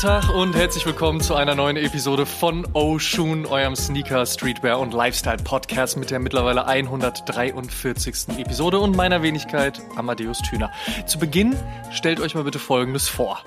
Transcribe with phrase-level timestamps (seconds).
[0.00, 5.36] Tag und herzlich willkommen zu einer neuen Episode von Oshun, eurem Sneaker, Streetwear und Lifestyle
[5.36, 8.38] Podcast mit der mittlerweile 143.
[8.38, 10.72] Episode und meiner Wenigkeit Amadeus Thüner.
[11.04, 11.54] Zu Beginn
[11.92, 13.42] stellt euch mal bitte Folgendes vor.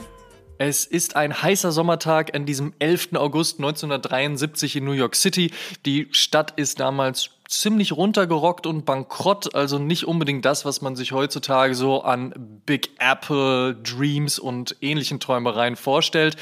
[0.65, 3.15] Es ist ein heißer Sommertag an diesem 11.
[3.15, 5.51] August 1973 in New York City.
[5.85, 11.11] Die Stadt ist damals ziemlich runtergerockt und bankrott, also nicht unbedingt das, was man sich
[11.11, 16.37] heutzutage so an Big Apple, Dreams und ähnlichen Träumereien vorstellt.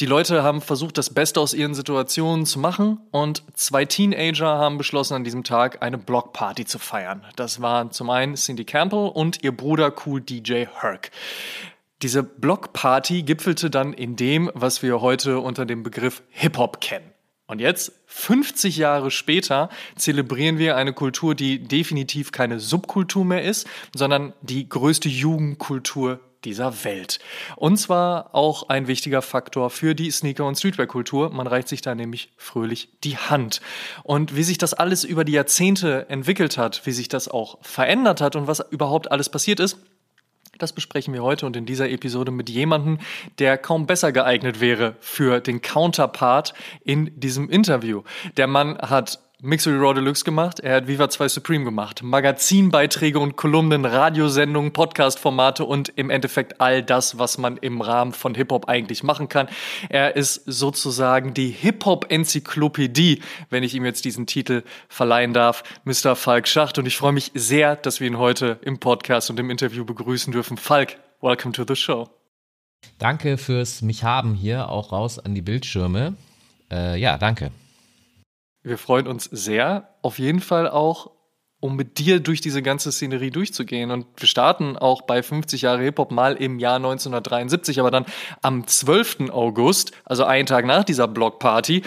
[0.00, 4.76] Die Leute haben versucht, das Beste aus ihren Situationen zu machen und zwei Teenager haben
[4.76, 7.24] beschlossen, an diesem Tag eine Blockparty zu feiern.
[7.36, 11.10] Das waren zum einen Cindy Campbell und ihr Bruder Cool DJ Herc.
[12.02, 17.12] Diese Blockparty gipfelte dann in dem, was wir heute unter dem Begriff Hip-Hop kennen.
[17.46, 23.68] Und jetzt, 50 Jahre später, zelebrieren wir eine Kultur, die definitiv keine Subkultur mehr ist,
[23.94, 27.20] sondern die größte Jugendkultur dieser Welt.
[27.56, 31.30] Und zwar auch ein wichtiger Faktor für die Sneaker- und Streetwear-Kultur.
[31.30, 33.60] Man reicht sich da nämlich fröhlich die Hand.
[34.02, 38.20] Und wie sich das alles über die Jahrzehnte entwickelt hat, wie sich das auch verändert
[38.20, 39.78] hat und was überhaupt alles passiert ist,
[40.62, 42.98] das besprechen wir heute und in dieser Episode mit jemandem,
[43.38, 46.54] der kaum besser geeignet wäre für den Counterpart
[46.84, 48.02] in diesem Interview.
[48.36, 53.34] Der Mann hat Mixery Raw Deluxe gemacht, er hat Viva 2 Supreme gemacht, Magazinbeiträge und
[53.34, 59.02] Kolumnen, Radiosendungen, Podcast-Formate und im Endeffekt all das, was man im Rahmen von Hip-Hop eigentlich
[59.02, 59.48] machen kann.
[59.88, 63.20] Er ist sozusagen die Hip-Hop-Enzyklopädie,
[63.50, 66.14] wenn ich ihm jetzt diesen Titel verleihen darf, Mr.
[66.14, 66.78] Falk Schacht.
[66.78, 70.32] Und ich freue mich sehr, dass wir ihn heute im Podcast und im Interview begrüßen
[70.32, 70.56] dürfen.
[70.56, 72.08] Falk, welcome to the show.
[72.98, 76.14] Danke fürs mich haben hier, auch raus an die Bildschirme.
[76.70, 77.50] Äh, ja, danke.
[78.62, 81.10] Wir freuen uns sehr, auf jeden Fall auch,
[81.58, 83.92] um mit dir durch diese ganze Szenerie durchzugehen.
[83.92, 88.04] Und wir starten auch bei 50 Jahre Hip-Hop mal im Jahr 1973, aber dann
[88.40, 89.30] am 12.
[89.30, 91.82] August, also einen Tag nach dieser Blockparty,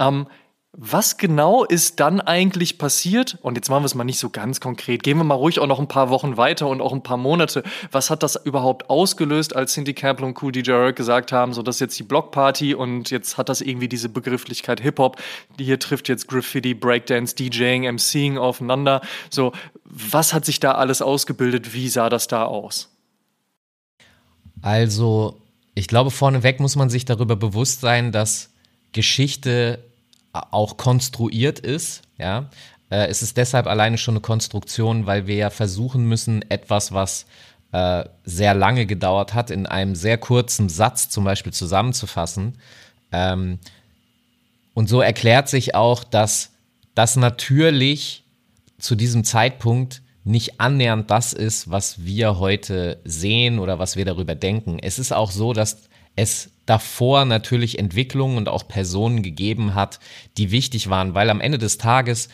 [0.00, 0.26] ähm,
[0.72, 3.38] was genau ist dann eigentlich passiert?
[3.42, 5.02] Und jetzt machen wir es mal nicht so ganz konkret.
[5.02, 7.64] Gehen wir mal ruhig auch noch ein paar Wochen weiter und auch ein paar Monate.
[7.90, 11.62] Was hat das überhaupt ausgelöst, als Cindy Campbell und Cool DJ Eric gesagt haben, so
[11.62, 15.20] das ist jetzt die Blockparty und jetzt hat das irgendwie diese Begrifflichkeit Hip-Hop.
[15.58, 19.00] Hier trifft jetzt Graffiti, Breakdance, DJing, MCing aufeinander.
[19.28, 19.52] So,
[19.84, 21.74] was hat sich da alles ausgebildet?
[21.74, 22.90] Wie sah das da aus?
[24.62, 25.40] Also,
[25.74, 28.50] ich glaube, vorneweg muss man sich darüber bewusst sein, dass
[28.92, 29.89] Geschichte
[30.32, 32.50] auch konstruiert ist, ja.
[32.90, 37.26] Äh, es ist deshalb alleine schon eine Konstruktion, weil wir ja versuchen müssen, etwas, was
[37.72, 42.58] äh, sehr lange gedauert hat, in einem sehr kurzen Satz zum Beispiel zusammenzufassen.
[43.12, 43.58] Ähm,
[44.74, 46.50] und so erklärt sich auch, dass
[46.94, 48.24] das natürlich
[48.78, 54.34] zu diesem Zeitpunkt nicht annähernd das ist, was wir heute sehen oder was wir darüber
[54.34, 54.78] denken.
[54.80, 55.88] Es ist auch so, dass
[56.20, 59.98] es davor natürlich Entwicklungen und auch Personen gegeben hat,
[60.36, 62.28] die wichtig waren, weil am Ende des Tages,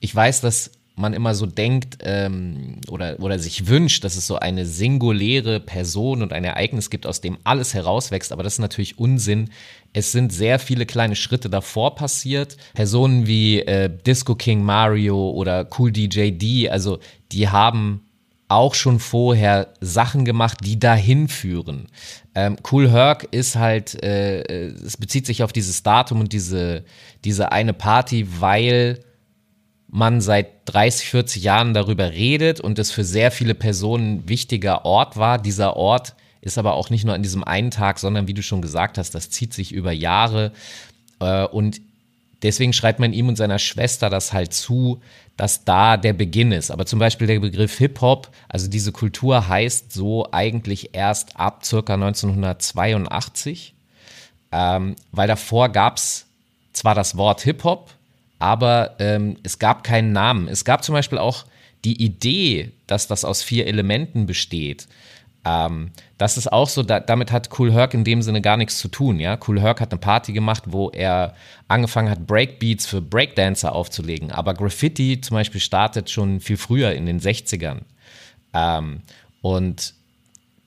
[0.00, 4.36] ich weiß, dass man immer so denkt ähm, oder, oder sich wünscht, dass es so
[4.36, 8.98] eine singuläre Person und ein Ereignis gibt, aus dem alles herauswächst, aber das ist natürlich
[8.98, 9.50] Unsinn.
[9.94, 12.58] Es sind sehr viele kleine Schritte davor passiert.
[12.74, 16.98] Personen wie äh, Disco King Mario oder Cool DJ D, also
[17.30, 18.02] die haben
[18.52, 21.88] auch schon vorher Sachen gemacht, die dahin führen.
[22.34, 26.84] Ähm, cool Herc ist halt, äh, äh, es bezieht sich auf dieses Datum und diese,
[27.24, 29.00] diese eine Party, weil
[29.88, 35.16] man seit 30, 40 Jahren darüber redet und es für sehr viele Personen wichtiger Ort
[35.16, 35.38] war.
[35.38, 38.62] Dieser Ort ist aber auch nicht nur an diesem einen Tag, sondern wie du schon
[38.62, 40.52] gesagt hast, das zieht sich über Jahre.
[41.20, 41.80] Äh, und
[42.42, 45.00] deswegen schreibt man ihm und seiner Schwester das halt zu,
[45.36, 46.70] dass da der Beginn ist.
[46.70, 51.94] Aber zum Beispiel der Begriff Hip-Hop, also diese Kultur heißt so eigentlich erst ab circa
[51.94, 53.74] 1982,
[54.52, 56.26] ähm, weil davor gab es
[56.72, 57.90] zwar das Wort Hip-Hop,
[58.38, 60.48] aber ähm, es gab keinen Namen.
[60.48, 61.44] Es gab zum Beispiel auch
[61.84, 64.86] die Idee, dass das aus vier Elementen besteht.
[65.44, 68.78] Ähm, das ist auch so, da, damit hat Cool Herc in dem Sinne gar nichts
[68.78, 69.18] zu tun.
[69.18, 69.38] Ja?
[69.46, 71.34] Cool Herc hat eine Party gemacht, wo er
[71.68, 74.30] angefangen hat, Breakbeats für Breakdancer aufzulegen.
[74.30, 77.80] Aber Graffiti zum Beispiel startet schon viel früher in den 60ern.
[78.54, 79.00] Ähm,
[79.40, 79.94] und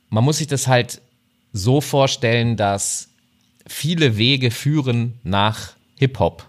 [0.09, 1.01] man muss sich das halt
[1.53, 3.09] so vorstellen, dass
[3.67, 6.45] viele Wege führen nach Hip-Hop.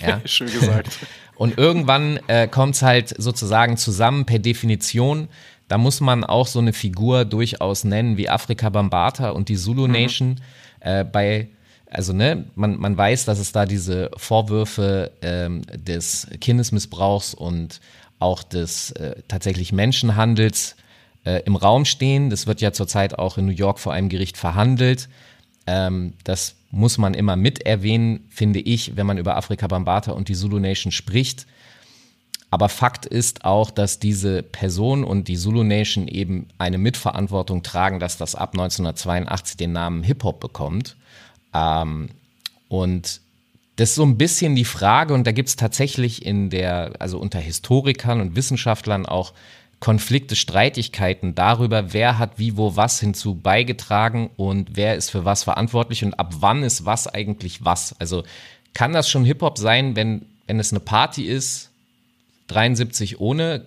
[0.00, 0.22] Ja?
[0.24, 0.98] Schön gesagt.
[1.36, 5.28] Und irgendwann äh, kommt es halt sozusagen zusammen per Definition
[5.68, 9.86] da muss man auch so eine Figur durchaus nennen wie Afrika Bambata und die Zulu
[9.86, 9.92] mhm.
[9.92, 10.28] Nation.
[10.28, 10.36] Mhm.
[10.80, 11.48] Äh, bei,
[11.90, 17.80] also ne, man, man weiß, dass es da diese Vorwürfe ähm, des Kindesmissbrauchs und
[18.18, 20.76] auch des äh, tatsächlich Menschenhandels
[21.24, 22.30] äh, im Raum stehen.
[22.30, 25.08] Das wird ja zurzeit auch in New York vor einem Gericht verhandelt.
[25.66, 30.28] Ähm, das muss man immer mit erwähnen, finde ich, wenn man über Afrika Bambata und
[30.28, 31.46] die Zulu Nation spricht.
[32.54, 37.98] Aber Fakt ist auch, dass diese Person und die Zulu Nation eben eine Mitverantwortung tragen,
[37.98, 40.94] dass das ab 1982 den Namen Hip-Hop bekommt.
[41.52, 42.10] Ähm,
[42.68, 43.20] und
[43.74, 47.18] das ist so ein bisschen die Frage, und da gibt es tatsächlich in der, also
[47.18, 49.32] unter Historikern und Wissenschaftlern auch
[49.80, 55.42] Konflikte, Streitigkeiten darüber, wer hat wie, wo, was hinzu beigetragen und wer ist für was
[55.42, 57.96] verantwortlich und ab wann ist was eigentlich was.
[57.98, 58.22] Also
[58.74, 61.72] kann das schon Hip-Hop sein, wenn, wenn es eine Party ist,
[62.48, 63.64] 73 ohne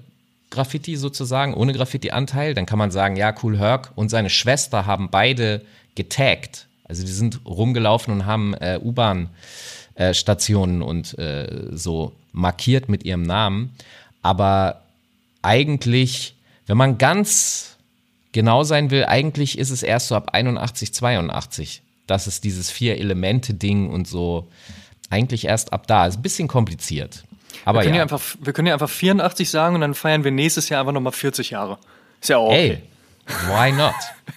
[0.50, 5.10] Graffiti sozusagen, ohne Graffiti-Anteil, dann kann man sagen, ja, Cool Herc und seine Schwester haben
[5.10, 5.62] beide
[5.96, 6.68] getaggt.
[6.86, 13.24] Also die sind rumgelaufen und haben äh, U-Bahn-Stationen äh, und äh, so markiert mit ihrem
[13.24, 13.74] Namen.
[14.22, 14.84] Aber
[15.42, 16.36] eigentlich,
[16.66, 17.76] wenn man ganz
[18.32, 23.90] genau sein will, eigentlich ist es erst so ab 81, 82, dass es dieses Vier-Elemente-Ding
[23.90, 24.48] und so
[25.10, 26.18] eigentlich erst ab da ist.
[26.18, 27.26] Ein bisschen kompliziert.
[27.66, 28.00] Aber wir können ja.
[28.00, 30.94] ja einfach, wir können ja einfach 84 sagen und dann feiern wir nächstes Jahr einfach
[30.94, 31.78] nochmal 40 Jahre.
[32.22, 32.82] Ist ja auch okay.
[33.26, 33.94] Ey, why not?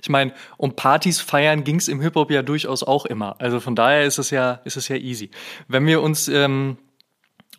[0.00, 3.34] Ich meine, um Partys feiern ging es im Hip-Hop ja durchaus auch immer.
[3.40, 5.28] Also von daher ist es ja, ist es ja easy.
[5.66, 6.78] Wenn wir uns ähm,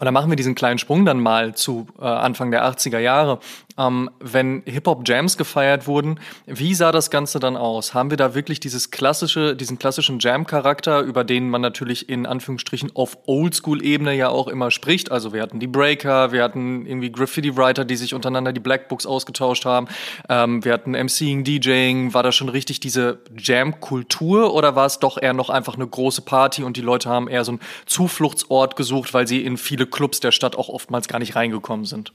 [0.06, 3.40] dann machen wir diesen kleinen Sprung dann mal zu äh, Anfang der 80er Jahre.
[3.80, 7.94] Ähm, wenn Hip-Hop-Jams gefeiert wurden, wie sah das Ganze dann aus?
[7.94, 12.92] Haben wir da wirklich dieses klassische, diesen klassischen Jam-Charakter, über den man natürlich in Anführungsstrichen
[12.96, 15.12] auf Oldschool-Ebene ja auch immer spricht?
[15.12, 19.64] Also wir hatten die Breaker, wir hatten irgendwie Graffiti-Writer, die sich untereinander die Blackbooks ausgetauscht
[19.64, 19.88] haben.
[20.28, 22.14] Ähm, wir hatten MCing, DJing.
[22.14, 26.22] War da schon richtig diese Jam-Kultur oder war es doch eher noch einfach eine große
[26.22, 30.20] Party und die Leute haben eher so einen Zufluchtsort gesucht, weil sie in viele Clubs
[30.20, 32.12] der Stadt auch oftmals gar nicht reingekommen sind.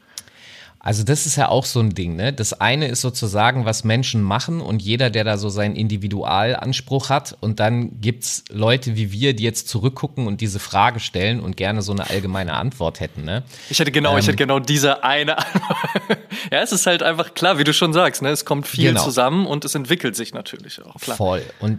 [0.87, 2.35] Also das ist ja auch so ein Ding, ne?
[2.35, 7.35] Das eine ist sozusagen, was Menschen machen und jeder, der da so seinen Individualanspruch hat
[7.41, 11.81] und dann gibt's Leute wie wir, die jetzt zurückgucken und diese Frage stellen und gerne
[11.81, 13.45] so eine allgemeine Antwort hätten, ne?
[13.71, 15.37] Ich hätte genau, ähm, ich hätte genau diese eine
[16.53, 18.29] Ja, es ist halt einfach klar, wie du schon sagst, ne?
[18.29, 19.03] Es kommt viel genau.
[19.03, 21.17] zusammen und es entwickelt sich natürlich auch, klar.
[21.17, 21.43] Voll.
[21.61, 21.79] Und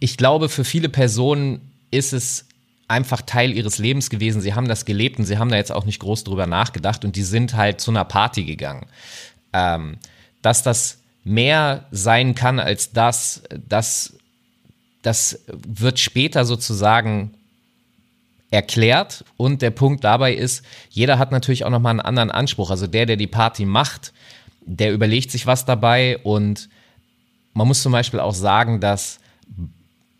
[0.00, 2.46] ich glaube, für viele Personen ist es
[2.90, 4.40] einfach Teil ihres Lebens gewesen.
[4.40, 7.16] Sie haben das gelebt und sie haben da jetzt auch nicht groß drüber nachgedacht und
[7.16, 8.86] die sind halt zu einer Party gegangen.
[9.52, 9.96] Ähm,
[10.42, 14.18] dass das mehr sein kann als das, das,
[15.02, 17.34] das wird später sozusagen
[18.50, 22.70] erklärt und der Punkt dabei ist, jeder hat natürlich auch nochmal einen anderen Anspruch.
[22.70, 24.12] Also der, der die Party macht,
[24.62, 26.68] der überlegt sich was dabei und
[27.52, 29.20] man muss zum Beispiel auch sagen, dass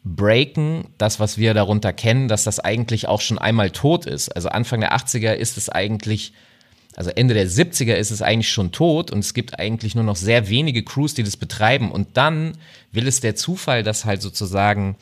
[0.05, 4.35] Breaken, das, was wir darunter kennen, dass das eigentlich auch schon einmal tot ist.
[4.35, 6.33] Also Anfang der 80er ist es eigentlich,
[6.97, 10.17] also Ende der 70er ist es eigentlich schon tot und es gibt eigentlich nur noch
[10.17, 11.91] sehr wenige Crews, die das betreiben.
[11.91, 12.53] Und dann
[12.93, 14.97] will es der Zufall, dass halt sozusagen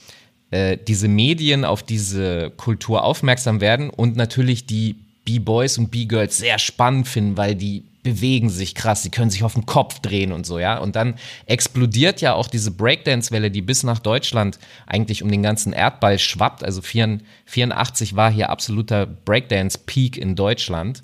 [0.51, 6.59] äh, diese Medien auf diese Kultur aufmerksam werden und natürlich die B-Boys und B-Girls sehr
[6.59, 10.47] spannend finden, weil die bewegen sich krass, sie können sich auf den Kopf drehen und
[10.47, 10.79] so, ja.
[10.79, 11.15] Und dann
[11.47, 16.65] explodiert ja auch diese Breakdance-Welle, die bis nach Deutschland eigentlich um den ganzen Erdball schwappt.
[16.65, 21.03] Also 84 war hier absoluter Breakdance-Peak in Deutschland.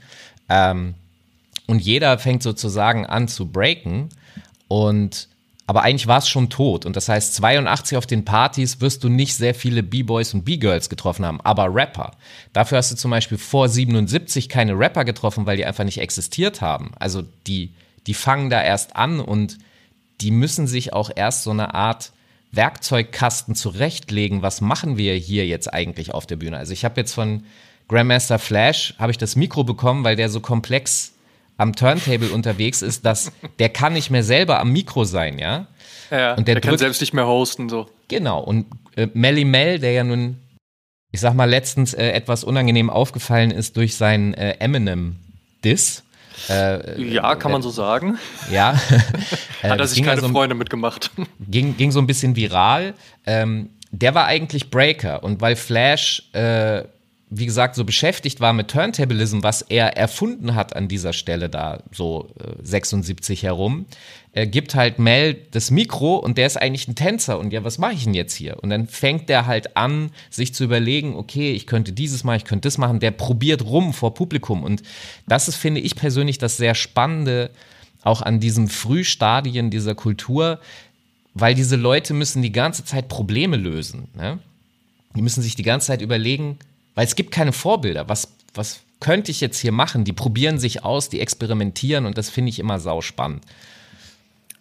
[0.48, 0.94] Ähm,
[1.66, 4.10] und jeder fängt sozusagen an zu breaken.
[4.68, 5.28] Und
[5.66, 6.84] aber eigentlich war es schon tot.
[6.84, 10.90] Und das heißt, 82 auf den Partys wirst du nicht sehr viele B-Boys und B-Girls
[10.90, 12.12] getroffen haben, aber Rapper.
[12.52, 16.60] Dafür hast du zum Beispiel vor 77 keine Rapper getroffen, weil die einfach nicht existiert
[16.60, 16.92] haben.
[16.98, 17.72] Also die,
[18.06, 19.58] die fangen da erst an und
[20.20, 22.12] die müssen sich auch erst so eine Art
[22.52, 24.42] Werkzeugkasten zurechtlegen.
[24.42, 26.58] Was machen wir hier jetzt eigentlich auf der Bühne?
[26.58, 27.44] Also ich habe jetzt von
[27.88, 31.13] Grandmaster Flash habe ich das Mikro bekommen, weil der so komplex
[31.56, 35.66] am Turntable unterwegs ist, dass der kann nicht mehr selber am Mikro sein, ja?
[36.10, 37.88] Ja, und der, der drückt, kann selbst nicht mehr hosten, so.
[38.08, 40.38] Genau, und äh, Melly Mel, der ja nun,
[41.12, 46.02] ich sag mal, letztens äh, etwas unangenehm aufgefallen ist durch seinen äh, Eminem-Diss.
[46.48, 48.18] Äh, ja, kann man so sagen.
[48.50, 48.74] Ja.
[49.62, 51.10] Hat er sich keine so, Freunde mitgemacht.
[51.48, 52.94] Ging, ging so ein bisschen viral.
[53.24, 56.82] Ähm, der war eigentlich Breaker und weil Flash äh,
[57.36, 61.82] wie gesagt, so beschäftigt war mit Turntablism, was er erfunden hat an dieser Stelle da,
[61.92, 63.86] so äh, 76 herum,
[64.32, 67.78] äh, gibt halt Mel das Mikro und der ist eigentlich ein Tänzer und ja, was
[67.78, 68.62] mache ich denn jetzt hier?
[68.62, 72.44] Und dann fängt der halt an, sich zu überlegen, okay, ich könnte dieses machen, ich
[72.44, 74.82] könnte das machen, der probiert rum vor Publikum und
[75.26, 77.50] das ist, finde ich persönlich, das sehr Spannende
[78.02, 80.60] auch an diesen Frühstadien dieser Kultur,
[81.32, 84.08] weil diese Leute müssen die ganze Zeit Probleme lösen.
[84.14, 84.38] Ne?
[85.16, 86.58] Die müssen sich die ganze Zeit überlegen,
[86.94, 88.08] weil es gibt keine Vorbilder.
[88.08, 90.04] Was, was könnte ich jetzt hier machen?
[90.04, 93.44] Die probieren sich aus, die experimentieren und das finde ich immer sau spannend.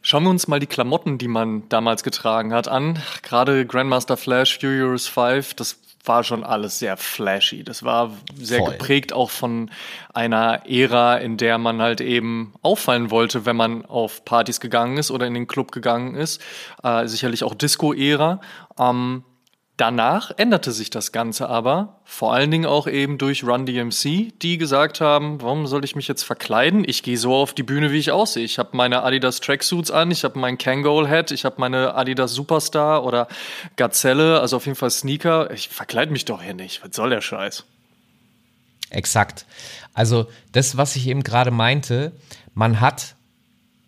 [0.02, 3.02] Schauen wir uns mal die Klamotten, die man damals getragen hat, an.
[3.22, 7.63] Gerade Grandmaster Flash, Furious 5, das war schon alles sehr flashy.
[7.63, 8.72] Das war sehr Voll.
[8.72, 9.72] geprägt auch von
[10.13, 15.12] einer Ära, in der man halt eben auffallen wollte, wenn man auf Partys gegangen ist
[15.12, 16.42] oder in den Club gegangen ist.
[16.84, 18.42] Äh, sicherlich auch Disco-Ära.
[18.78, 19.24] Ähm,
[19.75, 24.60] Danach änderte sich das Ganze aber, vor allen Dingen auch eben durch Run DMC, die
[24.60, 26.84] gesagt haben, warum soll ich mich jetzt verkleiden?
[26.88, 28.46] Ich gehe so auf die Bühne, wie ich aussehe.
[28.46, 32.34] Ich habe meine Adidas Tracksuits an, ich habe mein Kangol Hat, ich habe meine Adidas
[32.34, 33.27] Superstar oder
[33.75, 35.50] Gazelle, also auf jeden Fall Sneaker.
[35.50, 36.84] Ich verkleide mich doch hier nicht.
[36.84, 37.63] Was soll der Scheiß?
[38.92, 39.48] Exakt.
[39.96, 42.12] Also das, was ich eben gerade meinte,
[42.53, 43.15] man hat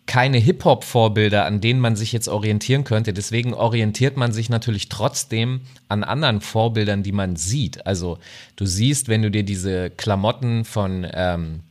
[0.06, 3.12] keine Hip-Hop-Vorbilder, an denen man sich jetzt orientieren könnte.
[3.12, 7.86] Deswegen orientiert man sich natürlich trotzdem an anderen Vorbildern, die man sieht.
[7.88, 8.20] Also
[8.56, 11.62] du siehst, wenn du dir diese Klamotten von ähm,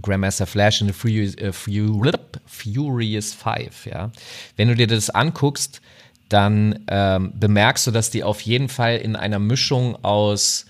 [0.00, 4.10] Grandmaster Flash in the Furious, äh, Furious Five, ja,
[4.56, 5.82] wenn du dir das anguckst,
[6.28, 10.66] dann ähm, bemerkst du, dass die auf jeden Fall in einer Mischung aus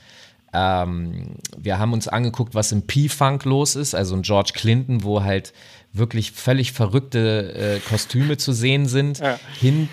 [0.52, 5.22] ähm, wir haben uns angeguckt, was im P-Funk los ist, also ein George Clinton, wo
[5.22, 5.52] halt
[5.92, 9.38] wirklich völlig verrückte äh, Kostüme zu sehen sind, ja.
[9.58, 9.88] hin,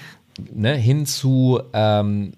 [0.54, 2.34] ne, hin zu, ähm,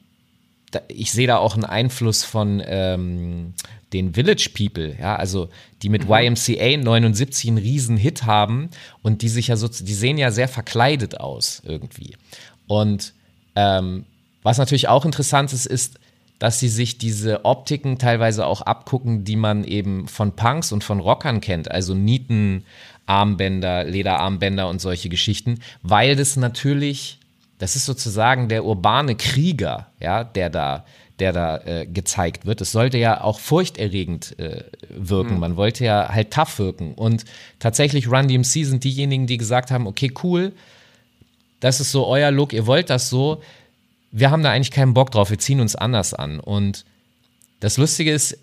[0.72, 3.54] da, ich sehe da auch einen Einfluss von ähm,
[3.92, 5.50] den Village People, ja, also
[5.82, 6.14] die mit mhm.
[6.14, 8.70] YMCA 79 einen riesen Hit haben
[9.02, 12.16] und die sich ja so, die sehen ja sehr verkleidet aus irgendwie.
[12.68, 13.14] Und
[13.56, 14.06] ähm,
[14.44, 16.00] was natürlich auch interessant ist, ist,
[16.38, 21.02] dass sie sich diese Optiken teilweise auch abgucken, die man eben von Punks und von
[21.02, 22.64] Rockern kennt, also Nieten,
[23.10, 27.18] Armbänder, Lederarmbänder und solche Geschichten, weil das natürlich,
[27.58, 30.86] das ist sozusagen der urbane Krieger, ja, der da,
[31.18, 32.62] der da äh, gezeigt wird.
[32.62, 35.36] Es sollte ja auch furchterregend äh, wirken.
[35.36, 35.40] Mhm.
[35.40, 36.94] Man wollte ja halt tough wirken.
[36.94, 37.26] Und
[37.58, 40.54] tatsächlich Run DMC sind diejenigen, die gesagt haben, okay, cool,
[41.60, 43.42] das ist so euer Look, ihr wollt das so.
[44.12, 46.40] Wir haben da eigentlich keinen Bock drauf, wir ziehen uns anders an.
[46.40, 46.86] Und
[47.60, 48.38] das Lustige ist,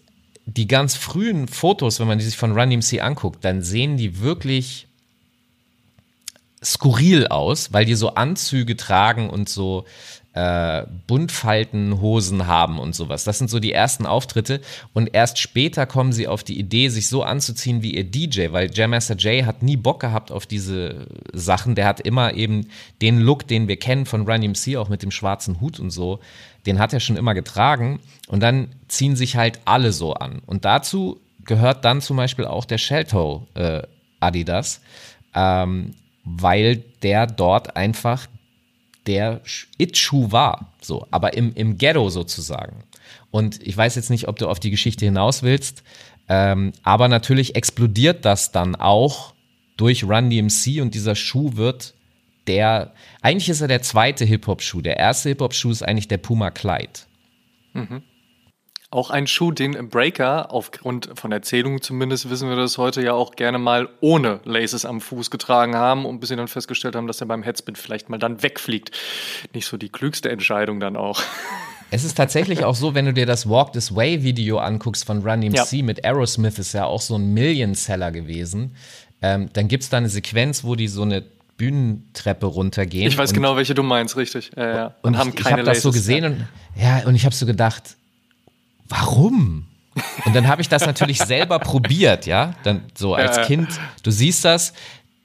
[0.47, 4.21] die ganz frühen Fotos, wenn man die sich von Run DMC anguckt, dann sehen die
[4.21, 4.87] wirklich
[6.65, 9.85] skurril aus, weil die so Anzüge tragen und so
[10.33, 13.25] äh, Buntfaltenhosen haben und sowas.
[13.25, 14.61] Das sind so die ersten Auftritte
[14.93, 18.71] und erst später kommen sie auf die Idee, sich so anzuziehen wie ihr DJ, weil
[18.73, 21.75] Jam Master Jay hat nie Bock gehabt auf diese Sachen.
[21.75, 22.69] Der hat immer eben
[23.01, 26.21] den Look, den wir kennen von Run DMC, auch mit dem schwarzen Hut und so
[26.67, 30.43] den hat er schon immer getragen und dann ziehen sich halt alle so an.
[30.47, 33.83] Und dazu gehört dann zum Beispiel auch der Shelltoe äh,
[34.21, 34.81] Adidas,
[35.35, 35.95] ähm,
[36.25, 38.27] weil der dort einfach
[39.07, 39.41] der
[39.79, 42.83] It-Schuh war, so, aber im, im Ghetto sozusagen.
[43.31, 45.85] Und ich weiß jetzt nicht, ob du auf die Geschichte hinaus willst,
[46.29, 49.35] ähm, aber natürlich explodiert das dann auch
[49.77, 51.95] durch Run DMC und dieser Schuh wird
[52.47, 54.81] der, eigentlich ist er der zweite Hip-Hop-Schuh.
[54.81, 57.01] Der erste Hip-Hop-Schuh ist eigentlich der Puma Clyde.
[57.73, 58.03] Mhm.
[58.91, 63.33] Auch ein Schuh, den Breaker, aufgrund von Erzählungen zumindest, wissen wir das heute ja auch
[63.33, 67.21] gerne mal ohne Laces am Fuß getragen haben und bis sie dann festgestellt haben, dass
[67.21, 68.93] er beim Headspin vielleicht mal dann wegfliegt.
[69.53, 71.23] Nicht so die klügste Entscheidung dann auch.
[71.89, 75.23] Es ist tatsächlich auch so, wenn du dir das Walk This Way Video anguckst von
[75.23, 75.85] Run DMC ja.
[75.85, 78.75] mit Aerosmith, ist ja auch so ein Million-Seller gewesen.
[79.23, 81.23] Ähm, dann gibt es da eine Sequenz, wo die so eine
[81.57, 83.09] Bühnentreppe runtergehen.
[83.09, 84.51] Ich weiß genau, welche du meinst, richtig.
[84.57, 84.87] Ja, ja.
[85.03, 86.49] Und, und haben ich, keine ich habe das so gesehen und
[86.81, 87.97] ja, und ich habe so gedacht,
[88.89, 89.67] warum?
[90.25, 93.69] Und dann habe ich das natürlich selber probiert, ja, dann so als Kind.
[94.03, 94.75] Du siehst das,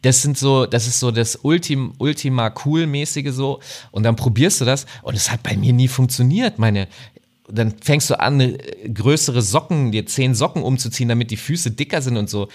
[0.01, 3.59] das sind so, das ist so das Ultim, Ultima cool mäßige so.
[3.91, 6.57] Und dann probierst du das und es hat bei mir nie funktioniert.
[6.57, 6.87] Meine,
[7.47, 8.57] dann fängst du an,
[8.93, 12.47] größere Socken, dir zehn Socken umzuziehen, damit die Füße dicker sind und so.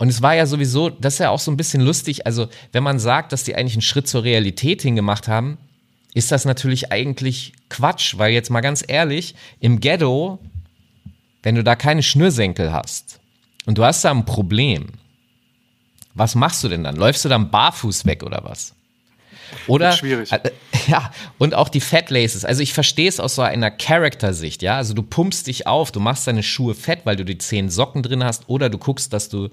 [0.00, 2.24] Und es war ja sowieso, das ist ja auch so ein bisschen lustig.
[2.24, 5.58] Also, wenn man sagt, dass die eigentlich einen Schritt zur Realität hingemacht haben,
[6.14, 10.38] ist das natürlich eigentlich Quatsch, weil jetzt mal ganz ehrlich, im Ghetto,
[11.42, 13.20] wenn du da keine Schnürsenkel hast
[13.66, 14.86] und du hast da ein Problem,
[16.14, 16.96] was machst du denn dann?
[16.96, 18.74] Läufst du dann barfuß weg oder was?
[19.66, 20.32] Oder schwierig.
[20.32, 20.50] Äh,
[20.86, 22.46] ja, und auch die Fat Laces.
[22.46, 24.76] Also ich verstehe es aus so einer Character-Sicht, ja.
[24.76, 28.02] Also du pumpst dich auf, du machst deine Schuhe fett, weil du die zehn Socken
[28.02, 29.50] drin hast, oder du guckst, dass du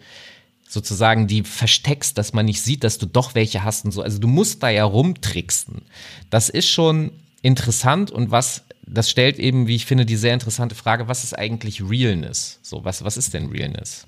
[0.68, 4.02] sozusagen die versteckst, dass man nicht sieht, dass du doch welche hast und so.
[4.02, 5.82] Also du musst da ja rumtricksen.
[6.30, 10.76] Das ist schon interessant und was, das stellt eben, wie ich finde, die sehr interessante
[10.76, 12.60] Frage, was ist eigentlich Realness?
[12.62, 14.08] So, was, was ist denn Realness?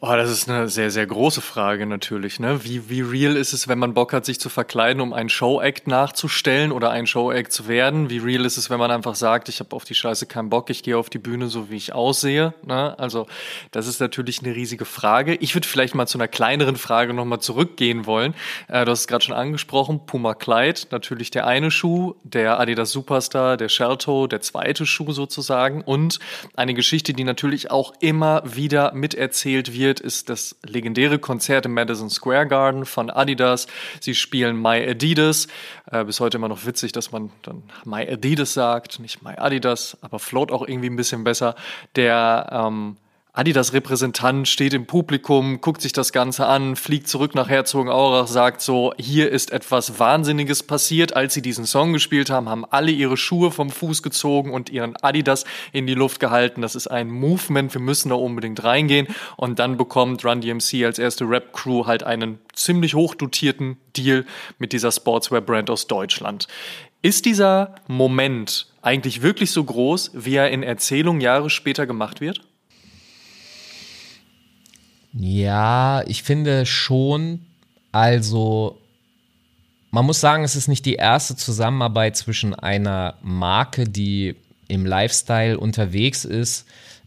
[0.00, 2.38] Oh, das ist eine sehr, sehr große Frage natürlich.
[2.38, 2.62] Ne?
[2.62, 5.88] Wie, wie real ist es, wenn man Bock hat, sich zu verkleiden, um einen Show-Act
[5.88, 8.08] nachzustellen oder ein Show-Act zu werden?
[8.08, 10.70] Wie real ist es, wenn man einfach sagt, ich habe auf die Scheiße keinen Bock,
[10.70, 12.54] ich gehe auf die Bühne, so wie ich aussehe?
[12.64, 12.96] Ne?
[12.96, 13.26] Also
[13.72, 15.34] das ist natürlich eine riesige Frage.
[15.34, 18.34] Ich würde vielleicht mal zu einer kleineren Frage nochmal zurückgehen wollen.
[18.68, 22.92] Äh, du hast es gerade schon angesprochen, Puma Clyde, natürlich der eine Schuh, der Adidas
[22.92, 26.20] Superstar, der Shelto, der zweite Schuh sozusagen und
[26.54, 31.74] eine Geschichte, die natürlich auch immer wieder miterzählt wird passiert, ist das legendäre Konzert im
[31.74, 33.66] Madison Square Garden von Adidas.
[34.00, 35.48] Sie spielen My Adidas.
[35.90, 39.96] Äh, bis heute immer noch witzig, dass man dann My Adidas sagt, nicht My Adidas,
[40.02, 41.54] aber float auch irgendwie ein bisschen besser.
[41.96, 42.96] Der ähm,
[43.38, 48.92] Adidas-Repräsentant steht im Publikum, guckt sich das Ganze an, fliegt zurück nach Herzogenaurach, sagt so,
[48.98, 51.14] hier ist etwas Wahnsinniges passiert.
[51.14, 54.96] Als sie diesen Song gespielt haben, haben alle ihre Schuhe vom Fuß gezogen und ihren
[54.96, 56.62] Adidas in die Luft gehalten.
[56.62, 59.06] Das ist ein Movement, wir müssen da unbedingt reingehen.
[59.36, 64.26] Und dann bekommt Run DMC als erste Rap-Crew halt einen ziemlich hochdotierten Deal
[64.58, 66.48] mit dieser Sportswear-Brand aus Deutschland.
[67.02, 72.47] Ist dieser Moment eigentlich wirklich so groß, wie er in Erzählungen Jahre später gemacht wird?
[75.20, 77.44] Ja, ich finde schon,
[77.90, 78.78] also
[79.90, 84.36] man muss sagen, es ist nicht die erste Zusammenarbeit zwischen einer Marke, die
[84.68, 86.66] im Lifestyle unterwegs ist.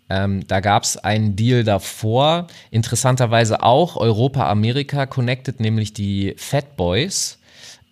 [0.09, 7.39] Ähm, da gab es einen Deal davor, interessanterweise auch Europa-Amerika connected, nämlich die Fat Boys.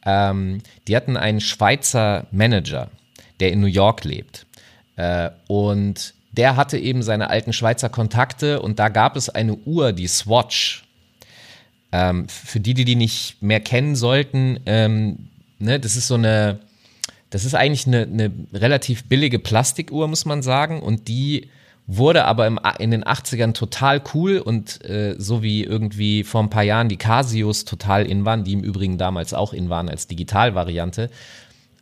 [0.06, 2.90] Ähm, die hatten einen Schweizer Manager,
[3.40, 4.48] der in New York lebt.
[4.98, 9.91] Äh, und der hatte eben seine alten Schweizer Kontakte und da gab es eine Uhr,
[9.91, 10.86] die Swatch.
[11.91, 15.27] Ähm, für die, die die nicht mehr kennen sollten, ähm,
[15.58, 16.60] ne, das ist so eine,
[17.29, 21.50] das ist eigentlich eine, eine relativ billige Plastikuhr, muss man sagen, und die
[21.88, 26.50] wurde aber im, in den 80ern total cool und äh, so wie irgendwie vor ein
[26.50, 30.08] paar Jahren die Casios total in waren, die im Übrigen damals auch in waren als
[30.08, 31.10] Digitalvariante,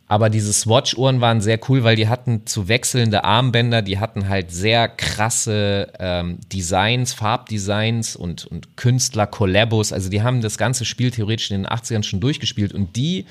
[0.10, 4.52] aber diese Swatch-Uhren waren sehr cool, weil die hatten zu wechselnde Armbänder, die hatten halt
[4.52, 9.92] sehr krasse ähm, Designs, Farbdesigns und, und Künstler-Kollabos.
[9.92, 13.26] Also die haben das ganze Spiel theoretisch in den 80ern schon durchgespielt und die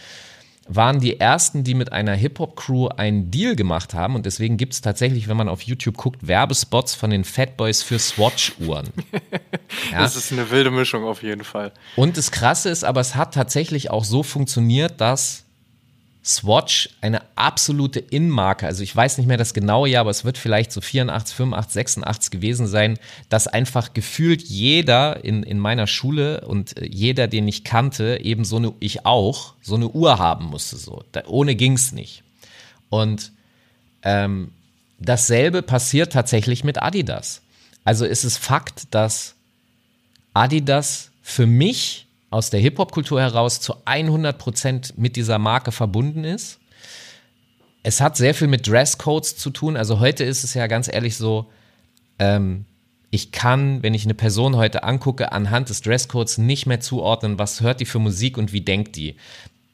[0.68, 4.16] waren die ersten, die mit einer Hip-Hop-Crew einen Deal gemacht haben.
[4.16, 7.98] Und deswegen gibt es tatsächlich, wenn man auf YouTube guckt, Werbespots von den Fatboys für
[7.98, 8.88] Swatch-Uhren.
[9.92, 10.00] ja.
[10.00, 11.72] Das ist eine wilde Mischung auf jeden Fall.
[11.94, 15.45] Und das Krasse ist, aber es hat tatsächlich auch so funktioniert, dass
[16.26, 20.38] Swatch eine absolute In-Marke, also ich weiß nicht mehr das genaue Jahr, aber es wird
[20.38, 26.40] vielleicht so 84, 85, 86 gewesen sein, dass einfach gefühlt jeder in, in meiner Schule
[26.40, 30.46] und äh, jeder, den ich kannte, eben so eine, ich auch, so eine Uhr haben
[30.46, 30.76] musste.
[30.78, 31.04] So.
[31.12, 32.24] Da, ohne ging's nicht.
[32.88, 33.30] Und
[34.02, 34.50] ähm,
[34.98, 37.42] dasselbe passiert tatsächlich mit Adidas.
[37.84, 39.36] Also ist es Fakt, dass
[40.34, 46.58] Adidas für mich aus der Hip-Hop-Kultur heraus zu 100% mit dieser Marke verbunden ist.
[47.82, 49.76] Es hat sehr viel mit Dresscodes zu tun.
[49.76, 51.50] Also heute ist es ja ganz ehrlich so,
[52.18, 52.64] ähm,
[53.10, 57.60] ich kann, wenn ich eine Person heute angucke, anhand des Dresscodes nicht mehr zuordnen, was
[57.60, 59.16] hört die für Musik und wie denkt die.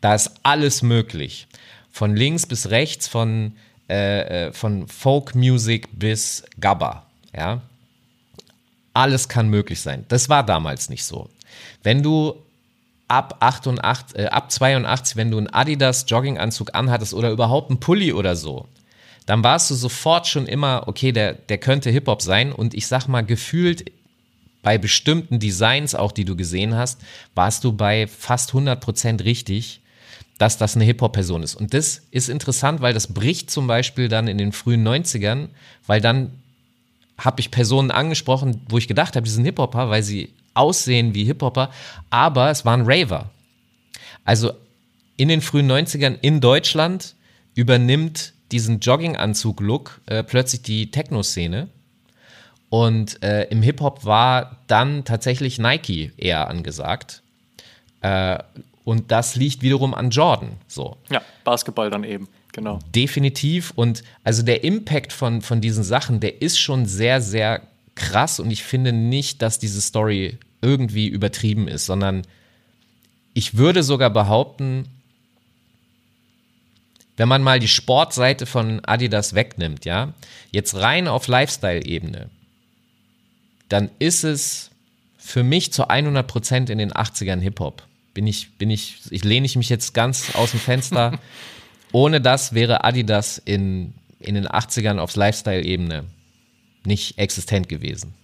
[0.01, 1.49] Da ist alles möglich.
[1.91, 3.57] Von links bis rechts, von,
[3.89, 7.07] äh, äh von Folk Music bis Gabba.
[7.35, 7.63] Ja?
[8.93, 10.05] Alles kann möglich sein.
[10.09, 11.31] Das war damals nicht so.
[11.83, 12.35] Wenn du
[13.09, 18.13] ab 88, äh, ab 82, wenn du einen Adidas Jogginganzug anhattest oder überhaupt einen Pulli
[18.13, 18.67] oder so,
[19.27, 22.53] dann warst du sofort schon immer, okay, der, der könnte Hip-Hop sein.
[22.53, 23.91] Und ich sag mal, gefühlt
[24.63, 27.01] bei bestimmten Designs auch, die du gesehen hast,
[27.35, 29.81] warst du bei fast 100% richtig,
[30.39, 31.55] dass das eine Hip-Hop-Person ist.
[31.55, 35.49] Und das ist interessant, weil das bricht zum Beispiel dann in den frühen 90ern,
[35.87, 36.33] weil dann
[37.19, 41.25] habe ich Personen angesprochen, wo ich gedacht habe, die sind Hip-Hopper, weil sie aussehen wie
[41.25, 41.71] Hip-Hopper,
[42.11, 43.31] aber es waren Raver.
[44.25, 44.53] Also
[45.17, 47.15] in den frühen 90ern in Deutschland
[47.55, 51.69] übernimmt diesen Jogginganzug-Look äh, plötzlich die Techno-Szene.
[52.69, 57.23] Und äh, im Hip-Hop war dann tatsächlich Nike eher angesagt.
[58.01, 58.39] Äh,
[58.85, 60.53] und das liegt wiederum an Jordan.
[60.67, 60.97] So.
[61.11, 62.79] Ja, Basketball dann eben, genau.
[62.95, 63.73] Definitiv.
[63.77, 67.63] Und also der Impact von, von diesen Sachen, der ist schon sehr, sehr
[67.95, 72.23] krass und ich finde nicht, dass diese Story irgendwie übertrieben ist, sondern
[73.35, 74.87] ich würde sogar behaupten,
[77.17, 80.15] wenn man mal die Sportseite von Adidas wegnimmt, ja,
[80.51, 82.31] jetzt rein auf Lifestyle-Ebene,
[83.69, 84.71] dann ist es
[85.19, 87.87] für mich zu 100 Prozent in den 80ern Hip-Hop.
[88.15, 91.19] Bin ich, bin ich, ich lehne ich mich jetzt ganz aus dem Fenster.
[91.93, 96.05] Ohne das wäre Adidas in, in den 80ern auf Lifestyle-Ebene
[96.85, 98.15] nicht existent gewesen.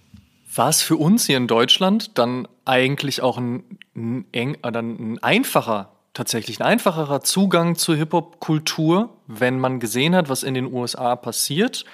[0.53, 3.63] war es für uns hier in Deutschland dann eigentlich auch ein,
[3.95, 10.27] ein, eng, äh, ein einfacher, tatsächlich ein einfacherer Zugang zur Hip-Hop-Kultur, wenn man gesehen hat,
[10.29, 11.85] was in den USA passiert.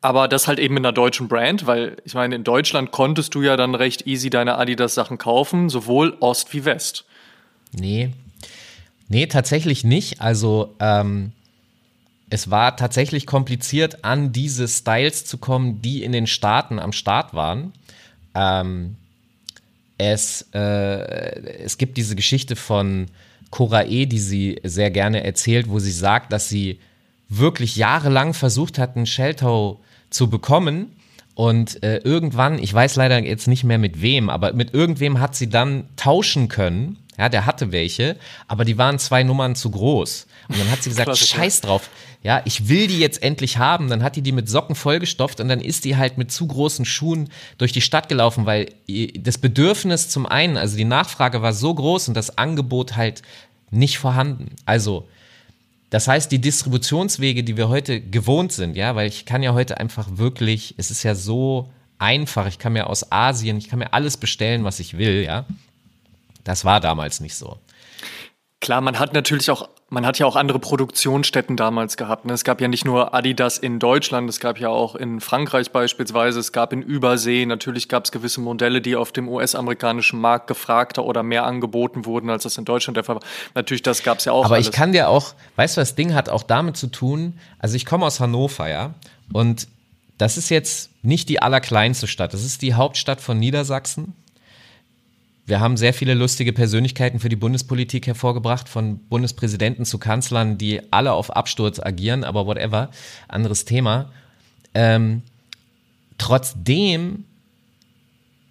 [0.00, 3.42] Aber das halt eben mit einer deutschen Brand, weil ich meine, in Deutschland konntest du
[3.42, 7.04] ja dann recht easy deine Adidas-Sachen kaufen, sowohl Ost wie West.
[7.72, 8.12] Nee.
[9.08, 10.20] Nee, tatsächlich nicht.
[10.20, 11.32] Also, ähm,
[12.28, 17.34] es war tatsächlich kompliziert, an diese Styles zu kommen, die in den Staaten am Start
[17.34, 17.72] waren.
[18.34, 18.96] Ähm,
[19.98, 23.06] es, äh, es gibt diese Geschichte von
[23.50, 26.80] Cora E., die sie sehr gerne erzählt, wo sie sagt, dass sie
[27.28, 29.78] wirklich jahrelang versucht hat, einen Shelltoe
[30.10, 30.92] zu bekommen.
[31.34, 35.36] Und äh, irgendwann, ich weiß leider jetzt nicht mehr mit wem, aber mit irgendwem hat
[35.36, 36.98] sie dann tauschen können.
[37.18, 40.26] Ja, der hatte welche, aber die waren zwei Nummern zu groß.
[40.48, 41.88] Und dann hat sie gesagt, scheiß drauf.
[42.22, 43.88] Ja, ich will die jetzt endlich haben.
[43.88, 46.84] Dann hat die die mit Socken vollgestopft und dann ist die halt mit zu großen
[46.84, 48.72] Schuhen durch die Stadt gelaufen, weil
[49.18, 53.22] das Bedürfnis zum einen, also die Nachfrage war so groß und das Angebot halt
[53.70, 54.56] nicht vorhanden.
[54.64, 55.08] Also,
[55.90, 59.78] das heißt, die Distributionswege, die wir heute gewohnt sind, ja, weil ich kann ja heute
[59.78, 63.92] einfach wirklich, es ist ja so einfach, ich kann mir aus Asien, ich kann mir
[63.92, 65.44] alles bestellen, was ich will, ja.
[66.44, 67.58] Das war damals nicht so.
[68.60, 72.24] Klar, man hat natürlich auch, man hat ja auch andere Produktionsstätten damals gehabt.
[72.24, 72.32] Ne?
[72.32, 76.40] Es gab ja nicht nur Adidas in Deutschland, es gab ja auch in Frankreich beispielsweise,
[76.40, 81.04] es gab in Übersee, natürlich gab es gewisse Modelle, die auf dem US-amerikanischen Markt gefragter
[81.04, 83.22] oder mehr angeboten wurden, als das in Deutschland der Fall war.
[83.54, 84.44] Natürlich, das gab es ja auch.
[84.44, 84.66] Aber alles.
[84.66, 87.86] ich kann dir auch, weißt du, das Ding hat auch damit zu tun, also ich
[87.86, 88.94] komme aus Hannover, ja,
[89.32, 89.68] und
[90.18, 94.14] das ist jetzt nicht die allerkleinste Stadt, das ist die Hauptstadt von Niedersachsen
[95.46, 100.80] wir haben sehr viele lustige Persönlichkeiten für die Bundespolitik hervorgebracht, von Bundespräsidenten zu Kanzlern, die
[100.92, 102.90] alle auf Absturz agieren, aber whatever,
[103.28, 104.10] anderes Thema.
[104.74, 105.22] Ähm,
[106.18, 107.24] trotzdem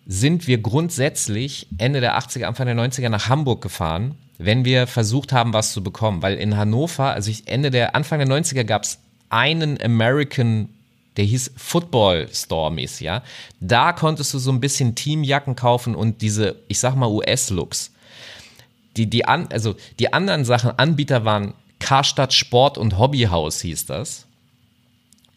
[0.08, 5.34] sind wir grundsätzlich Ende der 80er, Anfang der 90er nach Hamburg gefahren, wenn wir versucht
[5.34, 6.22] haben, was zu bekommen.
[6.22, 10.70] Weil in Hannover, also Ende der, Anfang der 90er gab es einen American
[11.18, 13.24] der hieß Football Store mäßig, ja.
[13.60, 17.92] Da konntest du so ein bisschen Teamjacken kaufen und diese, ich sag mal, US-Looks.
[18.98, 24.26] Die, die, an, also die anderen Sachen, Anbieter waren Karstadt Sport und Hobbyhaus hieß das.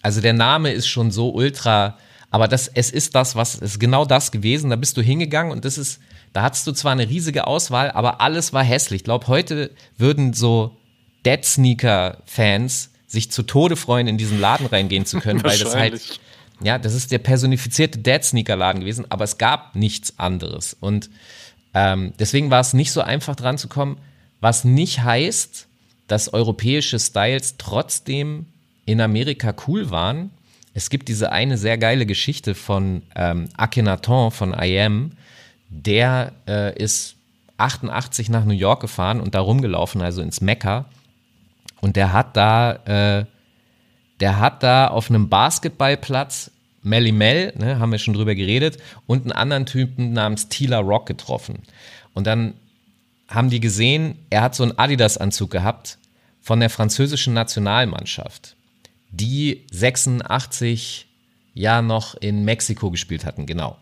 [0.02, 1.98] Also der Name ist schon so ultra,
[2.30, 4.70] aber das, es ist das, was, ist genau das gewesen.
[4.70, 6.00] Da bist du hingegangen und das ist,
[6.32, 9.00] da hattest du zwar eine riesige Auswahl, aber alles war hässlich.
[9.00, 10.76] Ich glaube, heute würden so
[11.24, 15.74] Dead Sneaker Fans sich zu Tode freuen, in diesen Laden reingehen zu können, weil das
[15.74, 16.20] halt,
[16.60, 20.76] ja, das ist der personifizierte Dead-Sneaker-Laden gewesen, aber es gab nichts anderes.
[20.78, 21.10] Und
[21.74, 23.96] ähm, deswegen war es nicht so einfach dran zu kommen,
[24.40, 25.66] was nicht heißt,
[26.06, 28.46] dass europäische Styles trotzdem
[28.84, 30.30] in Amerika cool waren.
[30.74, 35.12] Es gibt diese eine sehr geile Geschichte von ähm, Akhenaton von IM,
[35.70, 37.16] der äh, ist
[37.56, 40.86] 88 nach New York gefahren und da rumgelaufen, also ins Mekka
[41.80, 42.72] und der hat da,
[43.20, 43.24] äh,
[44.20, 46.50] der hat da auf einem Basketballplatz
[46.82, 51.06] Melly Mel, ne, haben wir schon drüber geredet, und einen anderen Typen namens Tila Rock
[51.06, 51.62] getroffen.
[52.14, 52.54] Und dann
[53.28, 55.98] haben die gesehen, er hat so einen Adidas-Anzug gehabt
[56.40, 58.56] von der französischen Nationalmannschaft,
[59.10, 61.06] die 86
[61.54, 63.76] ja noch in Mexiko gespielt hatten, genau.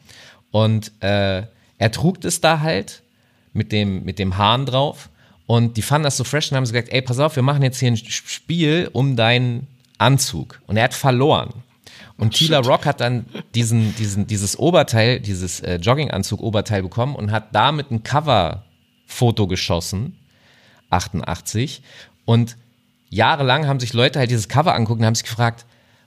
[0.50, 1.42] Und äh,
[1.78, 3.02] er trug das da halt
[3.52, 5.10] mit dem, mit dem Hahn drauf
[5.46, 7.78] und die fanden das so fresh und haben gesagt, ey, pass auf, wir machen jetzt
[7.78, 10.60] hier ein Spiel um deinen Anzug.
[10.66, 11.62] Und er hat verloren.
[12.18, 17.54] Und Tila Rock hat dann diesen, diesen, dieses Oberteil, dieses äh, Jogginganzug-Oberteil bekommen und hat
[17.54, 20.16] damit ein Cover-Foto geschossen,
[20.90, 21.82] 88.
[22.24, 22.56] Und
[23.10, 25.66] jahrelang haben sich Leute halt dieses Cover angucken und haben sich gefragt,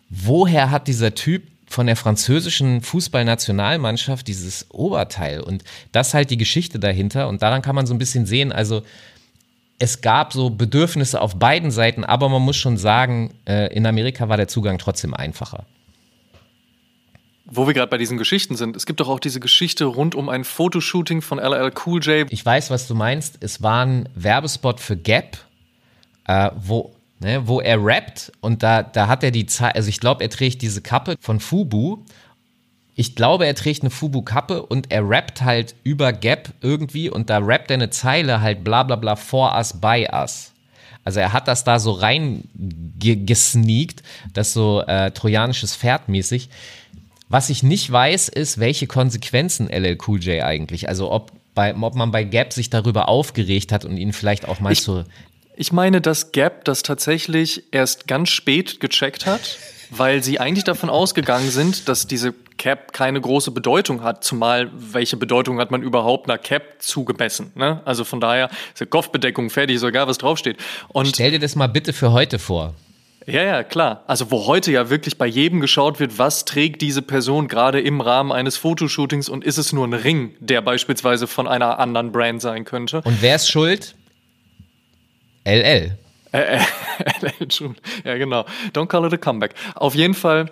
[0.10, 5.42] woher hat dieser Typ von der französischen Fußballnationalmannschaft dieses Oberteil?
[5.42, 7.28] Und das ist halt die Geschichte dahinter.
[7.28, 8.82] Und daran kann man so ein bisschen sehen, also
[9.80, 14.30] es gab so Bedürfnisse auf beiden Seiten, aber man muss schon sagen, äh, in Amerika
[14.30, 15.66] war der Zugang trotzdem einfacher.
[17.46, 20.30] Wo wir gerade bei diesen Geschichten sind, es gibt doch auch diese Geschichte rund um
[20.30, 22.28] ein Fotoshooting von LL Cool J.
[22.30, 23.38] Ich weiß, was du meinst.
[23.40, 25.38] Es war ein Werbespot für Gap,
[26.28, 30.00] äh, wo, ne, wo er rappt und da, da hat er die Zeit, also ich
[30.00, 32.04] glaube, er trägt diese Kappe von Fubu
[33.00, 37.38] ich glaube, er trägt eine Fubu-Kappe und er rappt halt über Gap irgendwie und da
[37.38, 40.52] rappt er eine Zeile halt bla bla bla for us, by us.
[41.06, 42.44] Also er hat das da so rein
[43.00, 46.50] gesneakt, das so äh, trojanisches Pferd mäßig.
[47.30, 51.96] Was ich nicht weiß, ist, welche Konsequenzen LL Cool J eigentlich, also ob, bei, ob
[51.96, 55.06] man bei Gap sich darüber aufgeregt hat und ihn vielleicht auch mal ich, so.
[55.56, 59.58] Ich meine, dass Gap das tatsächlich erst ganz spät gecheckt hat
[59.90, 65.18] weil sie eigentlich davon ausgegangen sind, dass diese Cap keine große Bedeutung hat, zumal welche
[65.18, 67.52] Bedeutung hat man überhaupt einer Cap zugemessen.
[67.56, 67.82] Ne?
[67.86, 70.58] Also von daher ist ja Kopfbedeckung fertig, ist egal, was draufsteht.
[70.90, 72.74] Und Stell dir das mal bitte für heute vor.
[73.26, 74.04] Ja, ja, klar.
[74.08, 78.02] Also wo heute ja wirklich bei jedem geschaut wird, was trägt diese Person gerade im
[78.02, 82.42] Rahmen eines Fotoshootings und ist es nur ein Ring, der beispielsweise von einer anderen Brand
[82.42, 83.02] sein könnte.
[83.04, 83.96] Und wer ist schuld?
[85.46, 85.98] LL.
[86.32, 86.60] Äh, äh,
[88.04, 88.46] ja, genau.
[88.74, 89.54] Don't call it a comeback.
[89.76, 90.52] Auf jeden Fall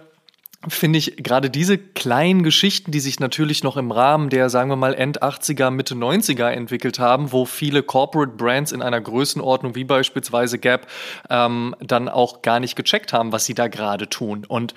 [0.68, 4.76] finde ich gerade diese kleinen Geschichten, die sich natürlich noch im Rahmen der, sagen wir
[4.76, 9.84] mal, End 80er, Mitte 90er entwickelt haben, wo viele Corporate Brands in einer Größenordnung wie
[9.84, 10.88] beispielsweise Gap
[11.30, 14.46] ähm, dann auch gar nicht gecheckt haben, was sie da gerade tun.
[14.48, 14.74] Und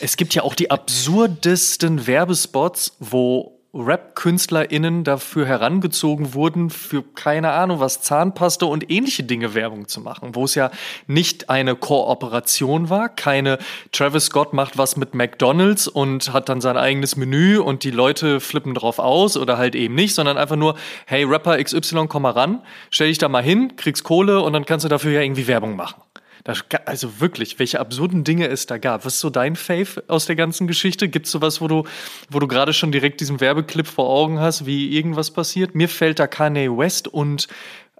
[0.00, 7.80] es gibt ja auch die absurdesten Werbespots, wo Rap-KünstlerInnen dafür herangezogen wurden, für keine Ahnung
[7.80, 10.70] was, Zahnpasta und ähnliche Dinge Werbung zu machen, wo es ja
[11.06, 13.58] nicht eine Kooperation war, keine
[13.90, 18.40] Travis Scott macht was mit McDonalds und hat dann sein eigenes Menü und die Leute
[18.40, 22.30] flippen drauf aus oder halt eben nicht, sondern einfach nur, hey Rapper XY, komm mal
[22.30, 25.46] ran, stell dich da mal hin, kriegst Kohle und dann kannst du dafür ja irgendwie
[25.48, 26.00] Werbung machen.
[26.44, 29.06] Das, also wirklich, welche absurden Dinge es da gab.
[29.06, 31.08] Was ist so dein Fave aus der ganzen Geschichte?
[31.08, 31.84] Gibt es sowas, wo du,
[32.28, 35.74] wo du gerade schon direkt diesen Werbeclip vor Augen hast, wie irgendwas passiert?
[35.74, 37.48] Mir fällt da Kanye West und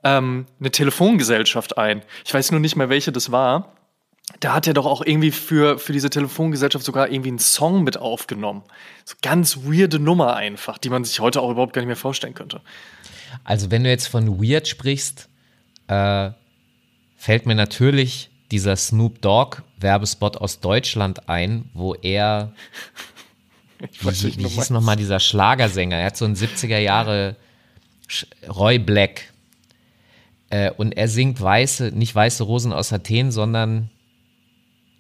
[0.04, 2.02] ähm, eine Telefongesellschaft ein.
[2.26, 3.72] Ich weiß nur nicht mehr, welche das war.
[4.40, 7.96] Da hat er doch auch irgendwie für, für diese Telefongesellschaft sogar irgendwie einen Song mit
[7.96, 8.62] aufgenommen.
[9.06, 12.34] So ganz weirde Nummer einfach, die man sich heute auch überhaupt gar nicht mehr vorstellen
[12.34, 12.60] könnte.
[13.42, 15.28] Also, wenn du jetzt von weird sprichst,
[15.88, 16.30] äh,
[17.16, 22.52] fällt mir natürlich dieser Snoop Dogg Werbespot aus Deutschland ein, wo er
[24.00, 25.96] wie, wie hieß nochmal dieser Schlagersänger?
[25.96, 27.34] Er hat so einen 70er Jahre
[28.48, 29.32] Roy Black.
[30.50, 33.90] Äh, und er singt weiße, nicht weiße Rosen aus Athen, sondern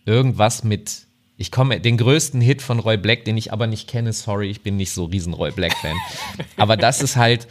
[0.04, 4.12] irgendwas mit, ich komme, den größten Hit von Roy Black, den ich aber nicht kenne,
[4.12, 5.96] sorry, ich bin nicht so riesen Roy Black-Fan.
[6.56, 7.46] aber das ist halt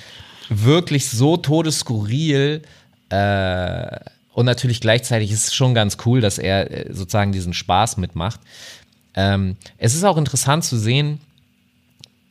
[0.49, 2.63] wirklich so todesskurril,
[3.09, 3.99] äh,
[4.33, 8.39] und natürlich gleichzeitig ist es schon ganz cool, dass er äh, sozusagen diesen Spaß mitmacht.
[9.15, 11.19] Ähm, es ist auch interessant zu sehen,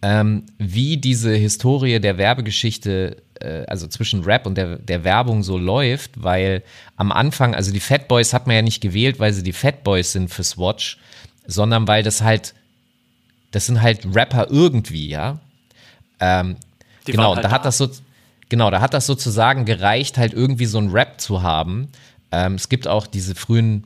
[0.03, 5.57] ähm, wie diese Historie der Werbegeschichte, äh, also zwischen Rap und der, der Werbung so
[5.57, 6.65] läuft, weil
[6.97, 9.85] am Anfang, also die Fat Boys hat man ja nicht gewählt, weil sie die Fat
[9.85, 10.99] Boys sind für Swatch,
[11.47, 12.55] sondern weil das halt,
[13.53, 15.39] das sind halt Rapper irgendwie, ja.
[16.19, 16.57] Ähm,
[17.05, 17.89] genau, halt da hat das so,
[18.53, 21.89] Genau, da hat das sozusagen gereicht, halt irgendwie so ein Rap zu haben.
[22.31, 23.85] Ähm, es gibt auch diese frühen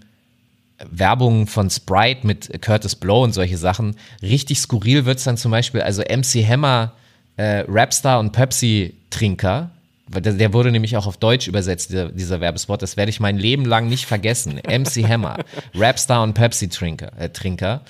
[0.90, 3.94] Werbungen von Sprite mit Curtis Blow und solche Sachen.
[4.22, 6.94] Richtig skurril wird es dann zum Beispiel, also MC Hammer,
[7.36, 9.70] äh, Rapstar und Pepsi-Trinker.
[10.08, 12.82] Der, der, wurde nämlich auch auf Deutsch übersetzt, dieser, dieser Werbespot.
[12.82, 14.54] Das werde ich mein Leben lang nicht vergessen.
[14.68, 15.44] MC Hammer,
[15.76, 17.12] Rapstar und Pepsi-Trinker.
[17.16, 17.82] Äh, Trinker.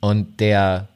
[0.00, 0.88] Und der,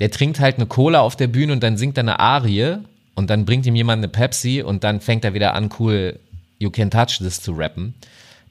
[0.00, 2.78] der trinkt halt eine Cola auf der Bühne und dann singt er eine Arie
[3.14, 6.18] und dann bringt ihm jemand eine Pepsi und dann fängt er wieder an, cool,
[6.58, 7.94] you can touch this zu rappen.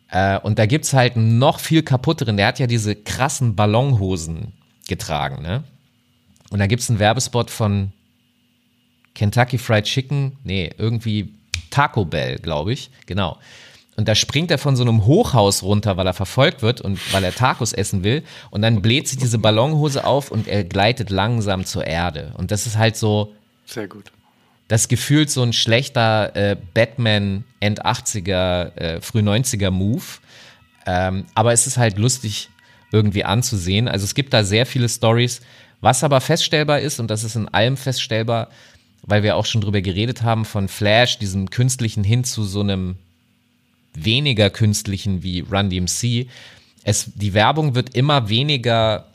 [0.09, 2.37] Äh, und da gibt's halt noch viel kaputteren.
[2.37, 4.53] Der hat ja diese krassen Ballonhosen
[4.87, 5.63] getragen, ne?
[6.49, 7.91] Und da gibt's einen Werbespot von
[9.15, 11.33] Kentucky Fried Chicken, nee, irgendwie
[11.71, 13.39] Taco Bell, glaube ich, genau.
[13.95, 17.23] Und da springt er von so einem Hochhaus runter, weil er verfolgt wird und weil
[17.23, 18.23] er Tacos essen will.
[18.49, 22.33] Und dann bläht sich diese Ballonhose auf und er gleitet langsam zur Erde.
[22.37, 23.33] Und das ist halt so.
[23.65, 24.11] Sehr gut
[24.67, 30.03] das gefühlt so ein schlechter äh, Batman End 80er, äh, früh 90er Move.
[30.85, 32.49] Ähm, aber es ist halt lustig
[32.91, 33.87] irgendwie anzusehen.
[33.87, 35.41] Also es gibt da sehr viele Stories.
[35.81, 38.49] Was aber feststellbar ist, und das ist in allem feststellbar,
[39.01, 42.95] weil wir auch schon drüber geredet haben, von Flash, diesem künstlichen hin zu so einem
[43.93, 46.27] weniger künstlichen wie Run DMC.
[46.83, 49.05] Es, die Werbung wird immer weniger,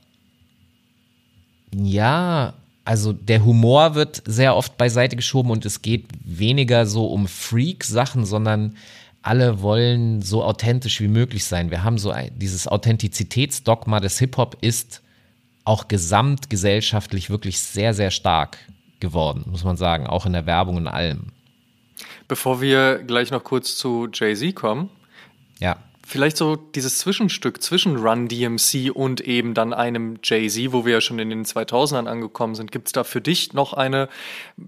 [1.74, 2.54] ja,
[2.88, 8.24] also der Humor wird sehr oft beiseite geschoben und es geht weniger so um Freak-Sachen,
[8.24, 8.78] sondern
[9.20, 11.70] alle wollen so authentisch wie möglich sein.
[11.70, 15.02] Wir haben so ein, dieses Authentizitätsdogma des Hip-Hop ist
[15.64, 18.56] auch gesamtgesellschaftlich wirklich sehr, sehr stark
[19.00, 21.32] geworden, muss man sagen, auch in der Werbung und allem.
[22.26, 24.88] Bevor wir gleich noch kurz zu Jay-Z kommen.
[25.60, 25.76] Ja.
[26.10, 31.00] Vielleicht so dieses Zwischenstück zwischen Run DMC und eben dann einem Jay-Z, wo wir ja
[31.02, 32.72] schon in den 2000ern angekommen sind.
[32.72, 34.08] Gibt es da für dich noch eine,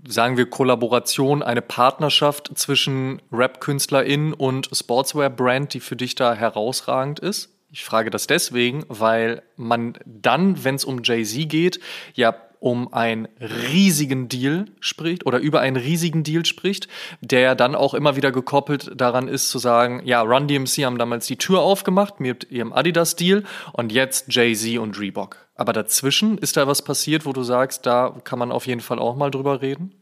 [0.07, 7.49] sagen wir, Kollaboration, eine Partnerschaft zwischen Rap-KünstlerInnen und Sportswear-Brand, die für dich da herausragend ist?
[7.71, 11.81] Ich frage das deswegen, weil man dann, wenn es um Jay-Z geht,
[12.13, 16.89] ja um einen riesigen Deal spricht oder über einen riesigen Deal spricht,
[17.21, 21.27] der dann auch immer wieder gekoppelt daran ist zu sagen, ja, Run DMC haben damals
[21.27, 25.39] die Tür aufgemacht mit ihrem Adidas-Deal und jetzt Jay-Z und Reebok.
[25.57, 28.99] Aber dazwischen ist da was passiert, wo du sagst, da kann man auf jeden Fall
[28.99, 29.93] auch mal drüber reden?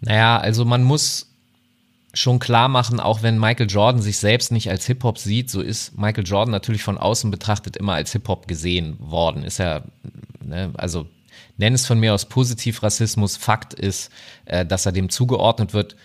[0.00, 1.35] Naja, also man muss
[2.16, 5.96] schon klar machen, auch wenn Michael Jordan sich selbst nicht als Hip-Hop sieht, so ist
[5.98, 9.42] Michael Jordan natürlich von außen betrachtet immer als Hip-Hop gesehen worden.
[9.42, 9.82] Ist ja,
[10.42, 11.06] ne, also
[11.58, 13.36] nenn es von mir aus Positiv-Rassismus.
[13.36, 14.10] Fakt ist,
[14.46, 15.96] äh, dass er dem zugeordnet wird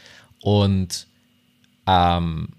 [0.42, 1.08] und
[1.88, 2.50] ähm,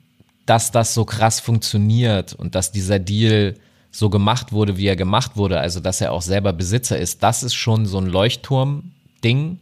[0.46, 3.54] dass das so krass funktioniert und dass dieser Deal
[3.90, 7.42] so gemacht wurde, wie er gemacht wurde, also dass er auch selber Besitzer ist, das
[7.42, 9.58] ist schon so ein Leuchtturm-Ding,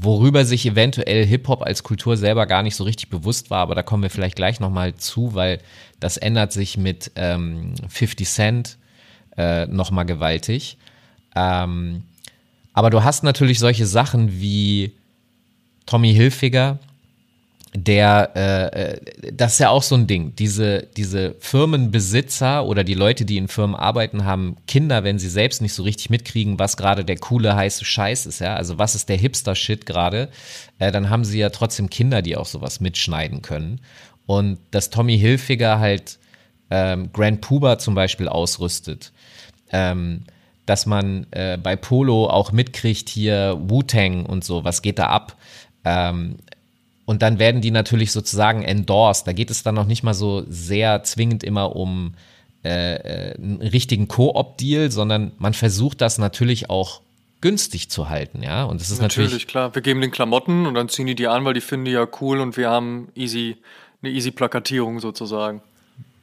[0.00, 3.82] worüber sich eventuell Hip-Hop als Kultur selber gar nicht so richtig bewusst war, aber da
[3.82, 5.60] kommen wir vielleicht gleich nochmal zu, weil
[6.00, 8.78] das ändert sich mit ähm, 50 Cent
[9.36, 10.78] äh, nochmal gewaltig.
[11.34, 12.04] Ähm,
[12.72, 14.92] aber du hast natürlich solche Sachen wie
[15.86, 16.78] Tommy Hilfiger,
[17.74, 20.34] der, äh, äh, das ist ja auch so ein Ding.
[20.36, 25.60] Diese, diese Firmenbesitzer oder die Leute, die in Firmen arbeiten, haben Kinder, wenn sie selbst
[25.60, 28.54] nicht so richtig mitkriegen, was gerade der coole, heiße Scheiß ist, ja.
[28.54, 30.30] Also was ist der Hipster-Shit gerade,
[30.78, 33.80] äh, dann haben sie ja trotzdem Kinder, die auch sowas mitschneiden können.
[34.26, 36.18] Und dass Tommy Hilfiger halt
[36.70, 39.12] ähm, Grand Puba zum Beispiel ausrüstet,
[39.72, 40.24] ähm,
[40.66, 45.36] dass man äh, bei Polo auch mitkriegt hier Wu-Tang und so, was geht da ab?
[45.84, 46.36] Ähm,
[47.08, 49.26] und dann werden die natürlich sozusagen endorsed.
[49.26, 52.12] Da geht es dann noch nicht mal so sehr zwingend immer um
[52.62, 57.00] äh, äh, einen richtigen Koop-Deal, sondern man versucht das natürlich auch
[57.40, 58.64] günstig zu halten, ja.
[58.64, 59.74] Und das ist natürlich, natürlich klar.
[59.74, 62.06] Wir geben den Klamotten und dann ziehen die die an, weil die finden die ja
[62.20, 63.56] cool und wir haben easy
[64.02, 65.62] eine easy Plakatierung sozusagen.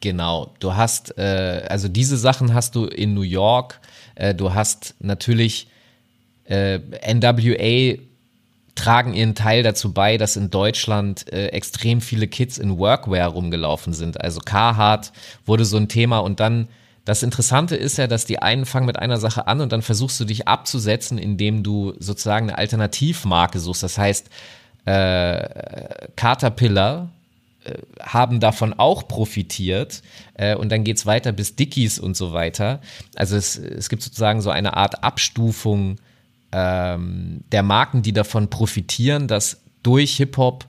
[0.02, 0.54] Genau.
[0.60, 3.80] Du hast äh, also diese Sachen hast du in New York.
[4.14, 5.68] Äh, du hast natürlich
[6.44, 6.78] äh,
[7.12, 7.98] NWA
[8.76, 13.94] tragen ihren Teil dazu bei, dass in Deutschland äh, extrem viele Kids in Workwear rumgelaufen
[13.94, 14.22] sind.
[14.22, 15.12] Also Carhartt
[15.46, 16.68] wurde so ein Thema und dann
[17.06, 20.20] das Interessante ist ja, dass die einen fangen mit einer Sache an und dann versuchst
[20.20, 23.84] du dich abzusetzen, indem du sozusagen eine Alternativmarke suchst.
[23.84, 24.30] Das heißt,
[24.86, 27.10] äh, Caterpillar
[27.64, 30.02] äh, haben davon auch profitiert
[30.34, 32.82] äh, und dann geht's weiter bis Dickies und so weiter.
[33.16, 35.98] Also es, es gibt sozusagen so eine Art Abstufung
[36.52, 40.66] ähm, der Marken, die davon profitieren, dass durch Hip-Hop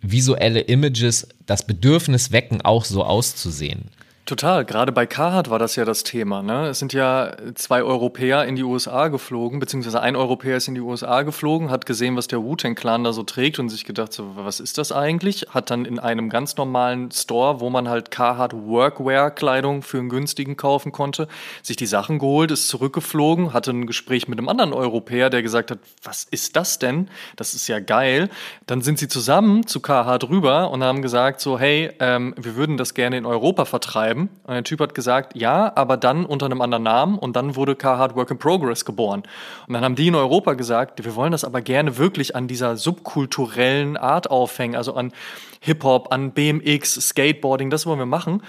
[0.00, 3.90] visuelle Images das Bedürfnis wecken, auch so auszusehen.
[4.28, 6.42] Total, gerade bei Carhartt war das ja das Thema.
[6.42, 6.66] Ne?
[6.66, 10.82] Es sind ja zwei Europäer in die USA geflogen, beziehungsweise ein Europäer ist in die
[10.82, 14.60] USA geflogen, hat gesehen, was der Wu-Tang-Clan da so trägt und sich gedacht, so, was
[14.60, 15.46] ist das eigentlich?
[15.48, 20.58] Hat dann in einem ganz normalen Store, wo man halt Carhartt Workwear-Kleidung für einen günstigen
[20.58, 21.26] kaufen konnte,
[21.62, 25.70] sich die Sachen geholt, ist zurückgeflogen, hatte ein Gespräch mit einem anderen Europäer, der gesagt
[25.70, 27.08] hat, was ist das denn?
[27.36, 28.28] Das ist ja geil.
[28.66, 32.76] Dann sind sie zusammen zu Carhartt rüber und haben gesagt so, hey, ähm, wir würden
[32.76, 34.28] das gerne in Europa vertreiben schreiben.
[34.44, 37.76] Und der Typ hat gesagt, ja, aber dann unter einem anderen Namen und dann wurde
[37.76, 39.22] Carhartt Work in Progress geboren.
[39.66, 42.76] Und dann haben die in Europa gesagt, wir wollen das aber gerne wirklich an dieser
[42.76, 45.12] subkulturellen Art aufhängen, also an
[45.60, 48.42] Hip-Hop, an BMX, Skateboarding, das wollen wir machen.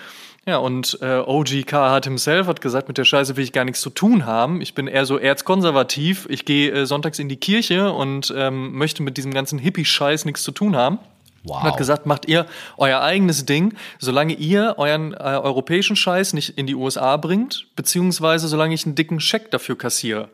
[0.46, 3.82] Ja, und äh, OG Carhartt himself hat gesagt, mit der Scheiße will ich gar nichts
[3.82, 4.62] zu tun haben.
[4.62, 6.28] Ich bin eher so erzkonservativ.
[6.30, 10.42] Ich gehe äh, sonntags in die Kirche und ähm, möchte mit diesem ganzen Hippie-Scheiß nichts
[10.42, 10.98] zu tun haben.
[11.44, 11.58] Wow.
[11.58, 12.46] Und hat gesagt, macht ihr
[12.78, 18.48] euer eigenes Ding, solange ihr euren äh, europäischen Scheiß nicht in die USA bringt, beziehungsweise
[18.48, 20.30] solange ich einen dicken Scheck dafür kassiere.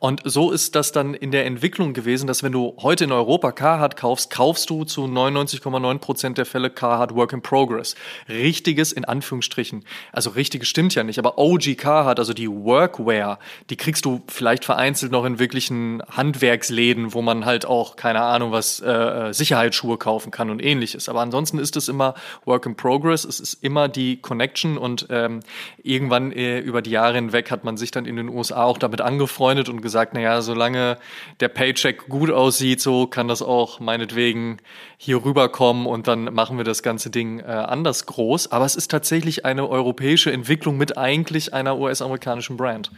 [0.00, 3.50] Und so ist das dann in der Entwicklung gewesen, dass wenn du heute in Europa
[3.50, 7.96] Carhartt kaufst, kaufst du zu 99,9 Prozent der Fälle Carhartt Work in Progress.
[8.28, 9.84] Richtiges in Anführungsstrichen.
[10.12, 14.64] Also richtiges stimmt ja nicht, aber OG Carhartt, also die Workwear, die kriegst du vielleicht
[14.64, 19.98] vereinzelt noch in wirklichen Handwerksläden, wo man halt auch, keine Ahnung, was, äh, äh Sicherheitsschuhe
[19.98, 21.08] kaufen kann und ähnliches.
[21.08, 23.24] Aber ansonsten ist es immer Work in Progress.
[23.24, 25.40] Es ist immer die Connection und ähm,
[25.82, 29.00] irgendwann äh, über die Jahre hinweg hat man sich dann in den USA auch damit
[29.00, 30.98] angefreundet und gesagt, naja, solange
[31.40, 34.58] der Paycheck gut aussieht, so kann das auch meinetwegen
[34.98, 38.52] hier rüberkommen und dann machen wir das ganze Ding äh, anders groß.
[38.52, 42.90] Aber es ist tatsächlich eine europäische Entwicklung mit eigentlich einer US-amerikanischen Brand.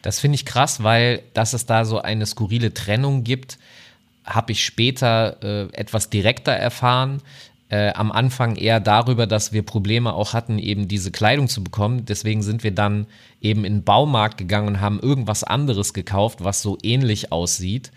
[0.00, 3.58] Das finde ich krass, weil dass es da so eine skurrile Trennung gibt,
[4.24, 7.22] habe ich später äh, etwas direkter erfahren
[7.68, 12.04] äh, am Anfang eher darüber, dass wir Probleme auch hatten, eben diese Kleidung zu bekommen.
[12.04, 13.06] Deswegen sind wir dann
[13.40, 17.90] eben in den Baumarkt gegangen und haben irgendwas anderes gekauft, was so ähnlich aussieht.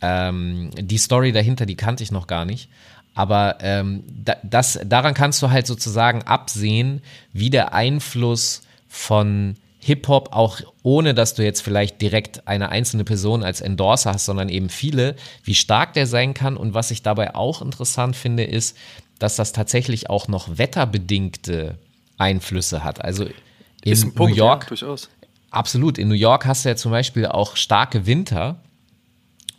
[0.00, 2.68] Ähm, die Story dahinter, die kannte ich noch gar nicht.
[3.14, 4.04] Aber ähm,
[4.42, 7.00] das, daran kannst du halt sozusagen absehen,
[7.32, 13.42] wie der Einfluss von Hip-Hop auch ohne, dass du jetzt vielleicht direkt eine einzelne Person
[13.42, 16.56] als Endorser hast, sondern eben viele, wie stark der sein kann.
[16.56, 18.76] Und was ich dabei auch interessant finde, ist,
[19.18, 21.78] dass das tatsächlich auch noch wetterbedingte
[22.18, 23.04] Einflüsse hat.
[23.04, 23.26] Also
[23.82, 25.08] in Punkt, New York, ja, durchaus.
[25.50, 28.60] absolut, in New York hast du ja zum Beispiel auch starke Winter.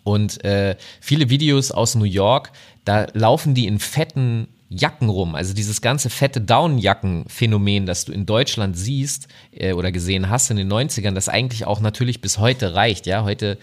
[0.03, 2.51] Und äh, viele Videos aus New York,
[2.85, 5.35] da laufen die in fetten Jacken rum.
[5.35, 10.57] Also dieses ganze fette Downjacken-Phänomen, das du in Deutschland siehst äh, oder gesehen hast in
[10.57, 13.05] den 90ern, das eigentlich auch natürlich bis heute reicht.
[13.05, 13.57] Ja, heute,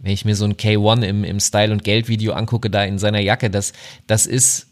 [0.00, 3.20] wenn ich mir so ein K1 im, im Style- und Geld-Video angucke, da in seiner
[3.20, 3.72] Jacke, das,
[4.06, 4.66] das ist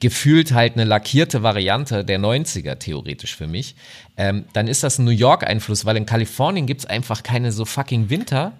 [0.00, 3.74] gefühlt halt eine lackierte Variante der 90er theoretisch für mich.
[4.16, 7.64] Ähm, dann ist das ein New York-Einfluss, weil in Kalifornien gibt es einfach keine so
[7.64, 8.52] fucking Winter.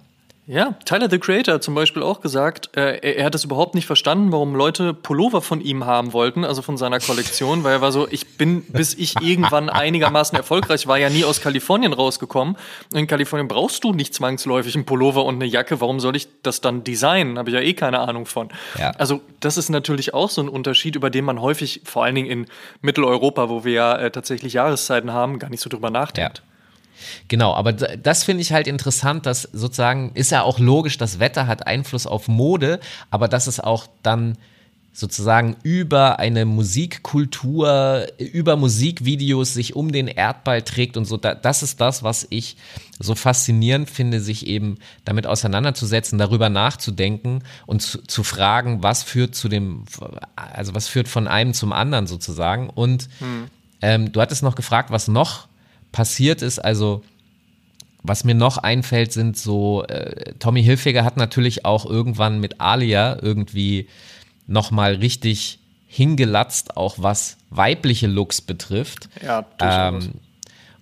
[0.49, 3.75] Ja, Tyler the Creator hat zum Beispiel auch gesagt, äh, er, er, hat es überhaupt
[3.75, 7.81] nicht verstanden, warum Leute Pullover von ihm haben wollten, also von seiner Kollektion, weil er
[7.83, 12.57] war so, ich bin, bis ich irgendwann einigermaßen erfolgreich war, ja nie aus Kalifornien rausgekommen.
[12.95, 16.63] In Kalifornien brauchst du nicht zwangsläufig einen Pullover und eine Jacke, warum soll ich das
[16.63, 17.39] dann designen?
[17.39, 18.49] Habe ich ja eh keine Ahnung von.
[18.79, 18.93] Ja.
[18.93, 22.31] Also das ist natürlich auch so ein Unterschied, über den man häufig, vor allen Dingen
[22.31, 22.47] in
[22.81, 26.39] Mitteleuropa, wo wir ja äh, tatsächlich Jahreszeiten haben, gar nicht so drüber nachdenkt.
[26.39, 26.48] Ja.
[27.29, 31.47] Genau, aber das finde ich halt interessant, dass sozusagen ist ja auch logisch, das Wetter
[31.47, 32.81] hat Einfluss auf Mode,
[33.11, 34.37] aber dass es auch dann
[34.99, 41.17] sozusagen über eine Musikkultur, über Musikvideos sich um den Erdball trägt und so.
[41.17, 42.57] Das ist das, was ich
[42.99, 49.37] so faszinierend finde, sich eben damit auseinanderzusetzen, darüber nachzudenken und zu, zu fragen, was führt
[49.37, 49.85] zu dem,
[50.35, 52.69] also was führt von einem zum anderen sozusagen.
[52.69, 53.47] Und hm.
[53.83, 55.48] ähm, du hattest noch gefragt, was noch
[55.93, 56.59] passiert ist.
[56.59, 57.03] Also
[58.03, 63.19] was mir noch einfällt, sind so, äh, Tommy Hilfiger hat natürlich auch irgendwann mit Alia
[63.21, 63.89] irgendwie
[64.47, 69.09] nochmal richtig hingelatzt, auch was weibliche Looks betrifft.
[69.23, 70.05] Ja, durchaus.
[70.07, 70.13] Ähm,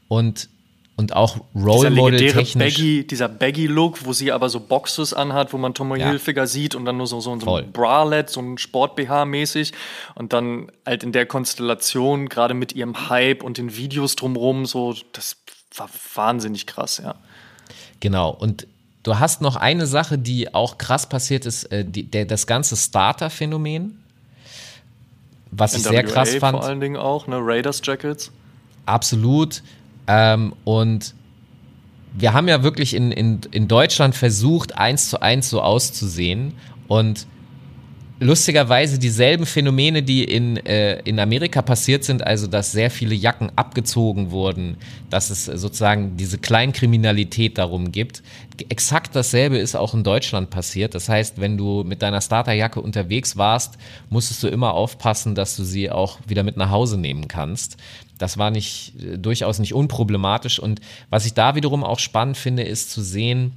[0.08, 0.48] und
[0.96, 2.54] und auch Role Model technisch.
[2.54, 6.08] Baggy, dieser Baggy-Look, wo sie aber so Boxes anhat, wo man Tommy ja.
[6.08, 9.72] Hilfiger sieht und dann nur so, so, so ein Bralette, so ein Sport-BH-mäßig.
[10.14, 14.94] Und dann halt in der Konstellation, gerade mit ihrem Hype und den Videos drumrum, so,
[15.12, 15.36] das
[15.76, 17.16] war wahnsinnig krass, ja.
[18.00, 18.30] Genau.
[18.30, 18.66] Und
[19.02, 22.74] du hast noch eine Sache, die auch krass passiert ist, äh, die, der, das ganze
[22.74, 24.02] Starter-Phänomen.
[25.50, 26.58] Was NWA ich sehr krass fand.
[26.58, 27.36] Vor allen Dingen auch, ne?
[27.38, 28.30] Raiders Jackets.
[28.86, 29.62] Absolut.
[30.06, 31.14] Ähm, und
[32.18, 36.54] wir haben ja wirklich in, in, in Deutschland versucht, eins zu eins so auszusehen.
[36.88, 37.26] Und
[38.18, 43.50] lustigerweise dieselben Phänomene, die in, äh, in Amerika passiert sind, also dass sehr viele Jacken
[43.56, 44.78] abgezogen wurden,
[45.10, 48.22] dass es sozusagen diese Kleinkriminalität darum gibt.
[48.70, 50.94] Exakt dasselbe ist auch in Deutschland passiert.
[50.94, 53.76] Das heißt, wenn du mit deiner Starterjacke unterwegs warst,
[54.08, 57.76] musstest du immer aufpassen, dass du sie auch wieder mit nach Hause nehmen kannst.
[58.18, 60.58] Das war nicht, äh, durchaus nicht unproblematisch.
[60.58, 63.52] Und was ich da wiederum auch spannend finde, ist zu sehen,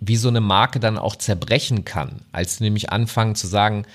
[0.00, 3.86] wie so eine Marke dann auch zerbrechen kann, als sie nämlich anfangen zu sagen,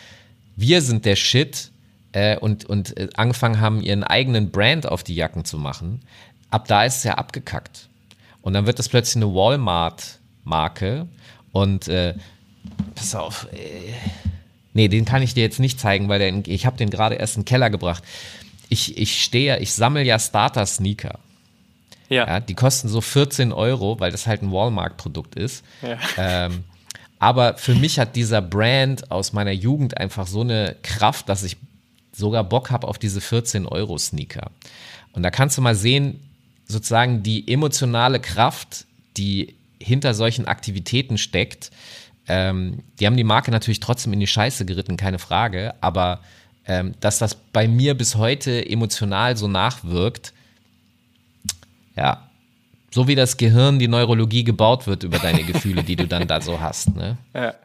[0.56, 1.72] wir sind der Shit
[2.12, 6.02] äh, und, und äh, angefangen haben, ihren eigenen Brand auf die Jacken zu machen.
[6.50, 7.90] Ab da ist es ja abgekackt.
[8.42, 11.08] Und dann wird das plötzlich eine Walmart-Marke
[11.52, 12.16] und äh,
[12.96, 13.94] pass auf, äh,
[14.74, 17.36] nee, den kann ich dir jetzt nicht zeigen, weil der, ich habe den gerade erst
[17.36, 18.04] in den Keller gebracht
[18.70, 21.20] ich, ich stehe, ich sammle ja Starter-Sneaker.
[22.08, 22.28] Ja.
[22.28, 22.40] ja.
[22.40, 25.64] Die kosten so 14 Euro, weil das halt ein Walmart-Produkt ist.
[25.82, 25.98] Ja.
[26.18, 26.64] Ähm,
[27.20, 31.58] aber für mich hat dieser Brand aus meiner Jugend einfach so eine Kraft, dass ich
[32.14, 34.52] sogar Bock habe auf diese 14 Euro Sneaker.
[35.12, 36.20] Und da kannst du mal sehen,
[36.66, 38.86] sozusagen die emotionale Kraft,
[39.18, 41.72] die hinter solchen Aktivitäten steckt.
[42.28, 45.74] Ähm, die haben die Marke natürlich trotzdem in die Scheiße geritten, keine Frage.
[45.82, 46.22] Aber
[46.70, 50.34] ähm, dass das bei mir bis heute emotional so nachwirkt.
[51.98, 52.30] Ja,
[52.92, 56.40] so wie das Gehirn, die Neurologie gebaut wird über deine Gefühle, die du dann da
[56.42, 56.96] so hast.
[56.96, 57.18] Ne?
[57.34, 57.56] Ja.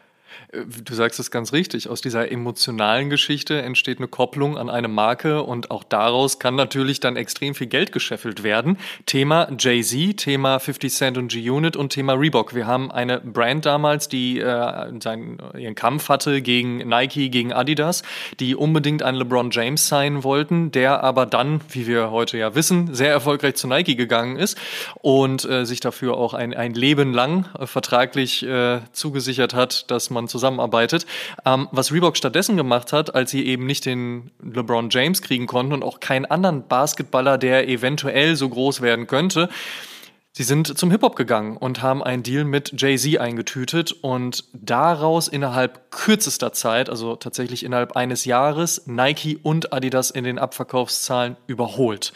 [0.85, 1.89] Du sagst es ganz richtig.
[1.89, 7.01] Aus dieser emotionalen Geschichte entsteht eine Kopplung an eine Marke und auch daraus kann natürlich
[7.01, 8.79] dann extrem viel Geld gescheffelt werden.
[9.07, 12.55] Thema Jay-Z, Thema 50 Cent und G-Unit und Thema Reebok.
[12.55, 18.03] Wir haben eine Brand damals, die äh, seinen, ihren Kampf hatte gegen Nike, gegen Adidas,
[18.39, 22.95] die unbedingt einen LeBron James sein wollten, der aber dann, wie wir heute ja wissen,
[22.95, 24.57] sehr erfolgreich zu Nike gegangen ist
[25.01, 30.11] und äh, sich dafür auch ein, ein Leben lang äh, vertraglich äh, zugesichert hat, dass
[30.11, 31.07] man zusammen zusammenarbeitet.
[31.47, 35.73] Ähm, was Reebok stattdessen gemacht hat, als sie eben nicht den LeBron James kriegen konnten
[35.73, 39.49] und auch keinen anderen Basketballer, der eventuell so groß werden könnte,
[40.37, 45.93] Sie sind zum Hip-Hop gegangen und haben einen Deal mit Jay-Z eingetütet und daraus innerhalb
[45.93, 52.13] kürzester Zeit, also tatsächlich innerhalb eines Jahres, Nike und Adidas in den Abverkaufszahlen überholt.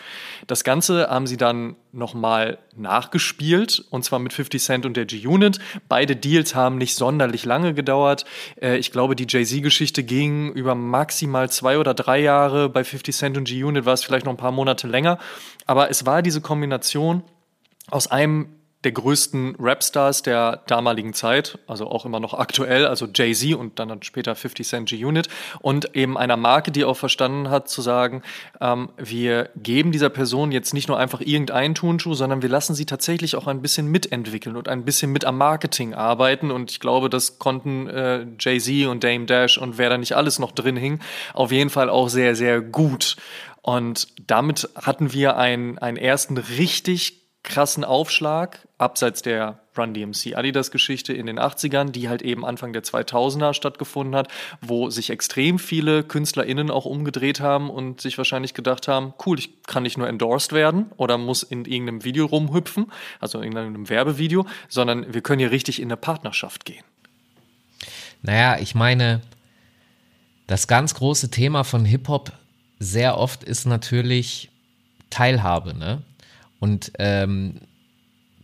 [0.49, 5.61] Das Ganze haben sie dann nochmal nachgespielt und zwar mit 50 Cent und der G-Unit.
[5.89, 8.25] Beide Deals haben nicht sonderlich lange gedauert.
[8.61, 12.69] Äh, ich glaube, die Jay-Z-Geschichte ging über maximal zwei oder drei Jahre.
[12.69, 15.19] Bei 50 Cent und G-Unit war es vielleicht noch ein paar Monate länger.
[15.67, 17.23] Aber es war diese Kombination
[17.91, 23.55] aus einem der größten Rapstars der damaligen Zeit, also auch immer noch aktuell, also Jay-Z
[23.55, 25.29] und dann später 50 Cent G-Unit
[25.61, 28.23] und eben einer Marke, die auch verstanden hat zu sagen,
[28.61, 32.87] ähm, wir geben dieser Person jetzt nicht nur einfach irgendeinen Turnschuh, sondern wir lassen sie
[32.87, 37.11] tatsächlich auch ein bisschen mitentwickeln und ein bisschen mit am Marketing arbeiten und ich glaube,
[37.11, 41.01] das konnten äh, Jay-Z und Dame Dash und wer da nicht alles noch drin hing,
[41.35, 43.17] auf jeden Fall auch sehr, sehr gut.
[43.61, 50.71] Und damit hatten wir einen, einen ersten richtig krassen Aufschlag, abseits der Run DMC Adidas
[50.71, 54.29] Geschichte in den 80ern, die halt eben Anfang der 2000er stattgefunden hat,
[54.61, 59.63] wo sich extrem viele KünstlerInnen auch umgedreht haben und sich wahrscheinlich gedacht haben, cool, ich
[59.65, 64.47] kann nicht nur endorsed werden oder muss in irgendeinem Video rumhüpfen, also in einem Werbevideo,
[64.69, 66.85] sondern wir können hier richtig in eine Partnerschaft gehen.
[68.23, 69.23] Naja, ich meine,
[70.47, 72.33] das ganz große Thema von Hip-Hop
[72.79, 74.51] sehr oft ist natürlich
[75.11, 76.03] Teilhabe, ne?
[76.61, 77.61] Und ähm,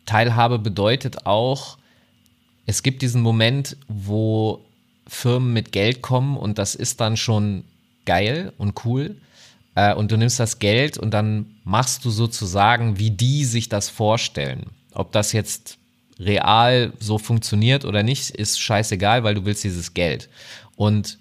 [0.06, 1.78] Teilhabe bedeutet auch,
[2.66, 4.64] es gibt diesen Moment, wo
[5.06, 7.64] Firmen mit Geld kommen und das ist dann schon
[8.04, 9.16] geil und cool.
[9.74, 13.88] Äh, und du nimmst das Geld und dann machst du sozusagen, wie die sich das
[13.88, 14.66] vorstellen.
[14.92, 15.78] Ob das jetzt
[16.18, 20.28] real so funktioniert oder nicht, ist scheißegal, weil du willst dieses Geld.
[20.76, 21.18] Und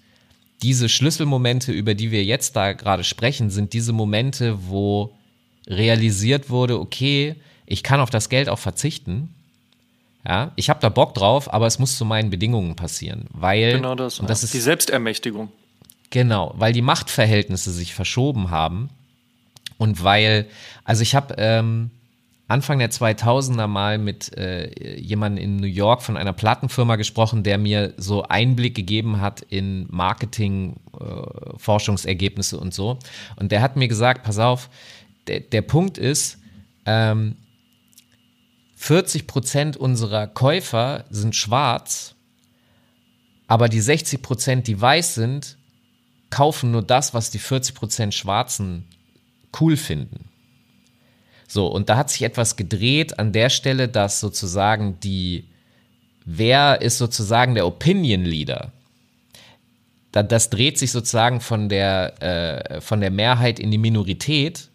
[0.62, 5.12] diese Schlüsselmomente, über die wir jetzt da gerade sprechen, sind diese Momente, wo
[5.66, 7.36] realisiert wurde, okay,
[7.66, 9.34] ich kann auf das Geld auch verzichten.
[10.26, 13.94] Ja, ich habe da Bock drauf, aber es muss zu meinen Bedingungen passieren, weil genau
[13.94, 14.46] das, und das ja.
[14.46, 15.50] ist die Selbstermächtigung.
[16.08, 18.88] Genau, weil die Machtverhältnisse sich verschoben haben
[19.76, 20.46] und weil,
[20.84, 21.90] also ich habe ähm,
[22.46, 27.56] Anfang der 2000er mal mit äh, jemandem in New York von einer Plattenfirma gesprochen, der
[27.56, 32.98] mir so Einblick gegeben hat in Marketing, äh, Forschungsergebnisse und so.
[33.36, 34.68] Und der hat mir gesagt, pass auf,
[35.26, 36.38] der, der Punkt ist,
[36.86, 37.36] ähm,
[38.76, 42.14] 40 Prozent unserer Käufer sind schwarz,
[43.46, 45.56] aber die 60 Prozent, die weiß sind,
[46.30, 48.88] kaufen nur das, was die 40 Prozent Schwarzen
[49.60, 50.28] cool finden.
[51.46, 55.48] So, und da hat sich etwas gedreht an der Stelle, dass sozusagen die,
[56.24, 58.72] wer ist sozusagen der Opinion Leader?
[60.10, 64.70] das dreht sich sozusagen von der, äh, von der Mehrheit in die Minorität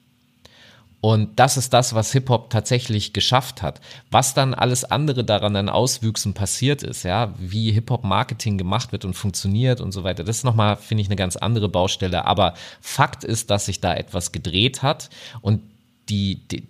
[1.01, 3.79] und das ist das, was Hip-Hop tatsächlich geschafft hat.
[4.11, 9.13] Was dann alles andere daran an Auswüchsen passiert ist, ja, wie Hip-Hop-Marketing gemacht wird und
[9.13, 12.25] funktioniert und so weiter, das ist nochmal, finde ich, eine ganz andere Baustelle.
[12.25, 15.09] Aber Fakt ist, dass sich da etwas gedreht hat
[15.41, 15.61] und
[16.09, 16.67] die, die,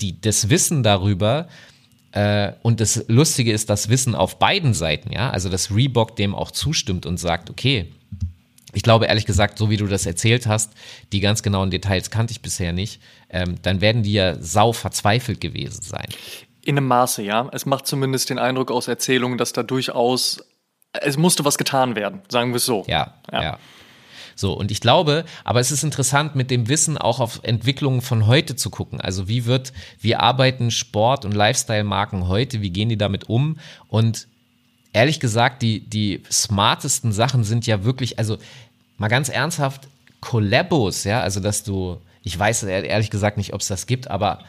[0.00, 1.46] die das Wissen darüber,
[2.12, 6.34] äh, und das Lustige ist, das Wissen auf beiden Seiten, ja, also dass Reebok dem
[6.34, 7.92] auch zustimmt und sagt, okay,
[8.76, 10.74] ich glaube ehrlich gesagt, so wie du das erzählt hast,
[11.10, 13.00] die ganz genauen Details kannte ich bisher nicht,
[13.30, 16.06] ähm, dann werden die ja sau verzweifelt gewesen sein.
[16.62, 17.48] In einem Maße, ja.
[17.52, 20.44] Es macht zumindest den Eindruck aus Erzählungen, dass da durchaus,
[20.92, 22.84] es musste was getan werden, sagen wir es so.
[22.86, 23.42] Ja, ja.
[23.42, 23.58] ja.
[24.34, 28.26] So, und ich glaube, aber es ist interessant, mit dem Wissen auch auf Entwicklungen von
[28.26, 29.00] heute zu gucken.
[29.00, 33.58] Also wie wird, wie arbeiten Sport- und Lifestyle-Marken heute, wie gehen die damit um?
[33.88, 34.28] Und
[34.96, 38.38] ehrlich gesagt, die, die smartesten Sachen sind ja wirklich, also
[38.96, 39.88] mal ganz ernsthaft,
[40.20, 44.40] Collabos, ja, also dass du, ich weiß ehrlich gesagt nicht, ob es das gibt, aber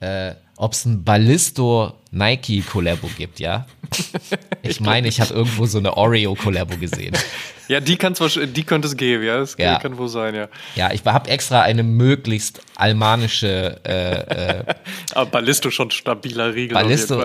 [0.00, 3.66] äh, ob es ein Ballisto Nike Collabo gibt, ja.
[4.66, 7.14] Ich meine, ich habe irgendwo so eine Oreo Collabo gesehen.
[7.68, 9.38] Ja, die, kann's, die könnte es geben, ja.
[9.38, 9.78] Das ja.
[9.78, 10.48] kann wohl sein, ja.
[10.74, 13.80] Ja, ich habe extra eine möglichst almanische.
[13.84, 14.64] Äh, äh,
[15.14, 16.74] Aber Ballisto schon stabiler Riegel.
[16.74, 17.24] Ballisto.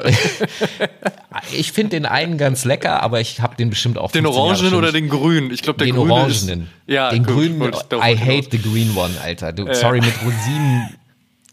[1.53, 4.11] ich finde den einen ganz lecker, aber ich habe den bestimmt auch.
[4.11, 5.51] Den orangenen oder den grünen?
[5.51, 6.61] Ich glaube, der den grüne orangenen.
[6.63, 7.61] Ist, ja, den gut, grünen.
[7.93, 9.53] I hate the green one, Alter.
[9.53, 10.89] Du, sorry, mit Rosinen,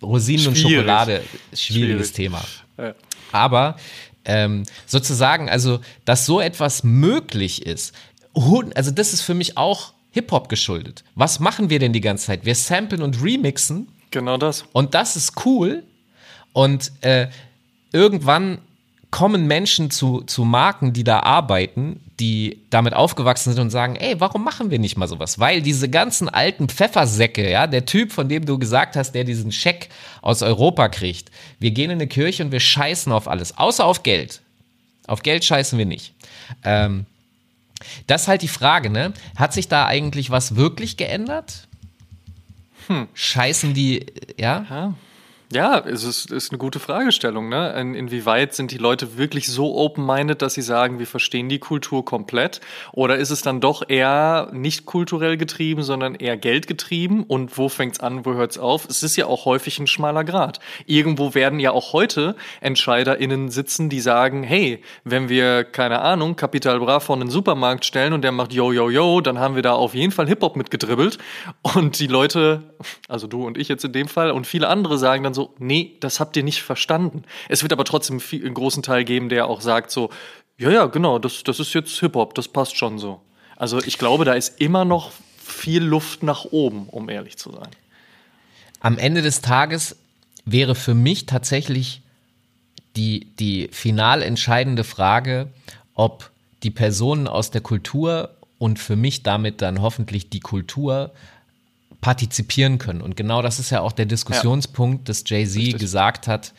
[0.02, 1.22] Rosinen und Schokolade.
[1.52, 2.12] Schwieriges Schwierig.
[2.12, 2.44] Thema.
[2.78, 2.94] Ja.
[3.32, 3.76] Aber
[4.24, 7.94] ähm, sozusagen, also, dass so etwas möglich ist,
[8.74, 11.04] also das ist für mich auch Hip-Hop geschuldet.
[11.14, 12.44] Was machen wir denn die ganze Zeit?
[12.44, 13.88] Wir samplen und remixen.
[14.10, 14.64] Genau das.
[14.72, 15.84] Und das ist cool.
[16.52, 17.28] Und äh,
[17.92, 18.58] irgendwann
[19.10, 24.20] kommen Menschen zu, zu Marken, die da arbeiten, die damit aufgewachsen sind und sagen, ey,
[24.20, 25.38] warum machen wir nicht mal sowas?
[25.38, 29.52] Weil diese ganzen alten Pfeffersäcke, ja, der Typ, von dem du gesagt hast, der diesen
[29.52, 29.90] Scheck
[30.22, 34.02] aus Europa kriegt, wir gehen in eine Kirche und wir scheißen auf alles, außer auf
[34.02, 34.40] Geld.
[35.06, 36.14] Auf Geld scheißen wir nicht.
[36.64, 37.06] Ähm,
[38.06, 39.12] das ist halt die Frage, ne?
[39.36, 41.68] Hat sich da eigentlich was wirklich geändert?
[42.86, 43.08] Hm.
[43.14, 44.06] Scheißen die,
[44.38, 44.64] ja?
[44.68, 44.94] ja.
[45.52, 47.48] Ja, es ist, ist eine gute Fragestellung.
[47.48, 47.72] Ne?
[47.80, 52.04] In, inwieweit sind die Leute wirklich so open-minded, dass sie sagen, wir verstehen die Kultur
[52.04, 52.60] komplett?
[52.92, 57.22] Oder ist es dann doch eher nicht kulturell getrieben, sondern eher geldgetrieben?
[57.22, 58.88] Und wo fängt's an, wo hört's auf?
[58.88, 60.58] Es ist ja auch häufig ein schmaler Grad.
[60.84, 66.80] Irgendwo werden ja auch heute EntscheiderInnen sitzen, die sagen, hey, wenn wir, keine Ahnung, Capital
[66.80, 69.74] Bra vor einen Supermarkt stellen und der macht yo, yo, yo, dann haben wir da
[69.74, 71.18] auf jeden Fall Hip-Hop mitgedribbelt.
[71.62, 72.74] Und die Leute,
[73.08, 75.96] also du und ich jetzt in dem Fall und viele andere sagen dann so, nee,
[76.00, 77.22] das habt ihr nicht verstanden.
[77.48, 80.10] Es wird aber trotzdem viel, einen großen Teil geben, der auch sagt so,
[80.58, 83.20] ja, ja, genau, das, das ist jetzt Hip-Hop, das passt schon so.
[83.54, 87.68] Also ich glaube, da ist immer noch viel Luft nach oben, um ehrlich zu sein.
[88.80, 89.96] Am Ende des Tages
[90.44, 92.02] wäre für mich tatsächlich
[92.96, 95.48] die, die final entscheidende Frage,
[95.94, 96.30] ob
[96.62, 101.12] die Personen aus der Kultur und für mich damit dann hoffentlich die Kultur
[102.00, 103.00] partizipieren können.
[103.00, 105.04] Und genau das ist ja auch der Diskussionspunkt, ja.
[105.06, 106.52] dass Jay-Z gesagt hat,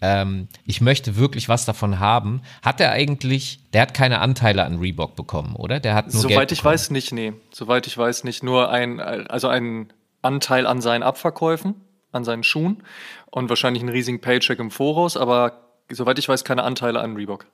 [0.00, 2.42] ähm, ich möchte wirklich was davon haben.
[2.62, 5.80] Hat er eigentlich, der hat keine Anteile an Reebok bekommen, oder?
[5.80, 6.74] Der hat nur Soweit Geld ich bekommen.
[6.74, 7.32] weiß nicht, nee.
[7.52, 8.42] Soweit ich weiß nicht.
[8.42, 11.74] Nur ein, also ein Anteil an seinen Abverkäufen,
[12.12, 12.82] an seinen Schuhen
[13.30, 17.46] und wahrscheinlich einen riesigen Paycheck im Voraus, aber soweit ich weiß, keine Anteile an Reebok.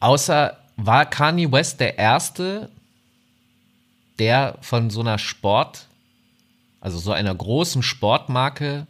[0.00, 2.70] Außer war Kanye West der Erste,
[4.20, 5.86] der von so einer Sport,
[6.80, 8.86] also so einer großen Sportmarke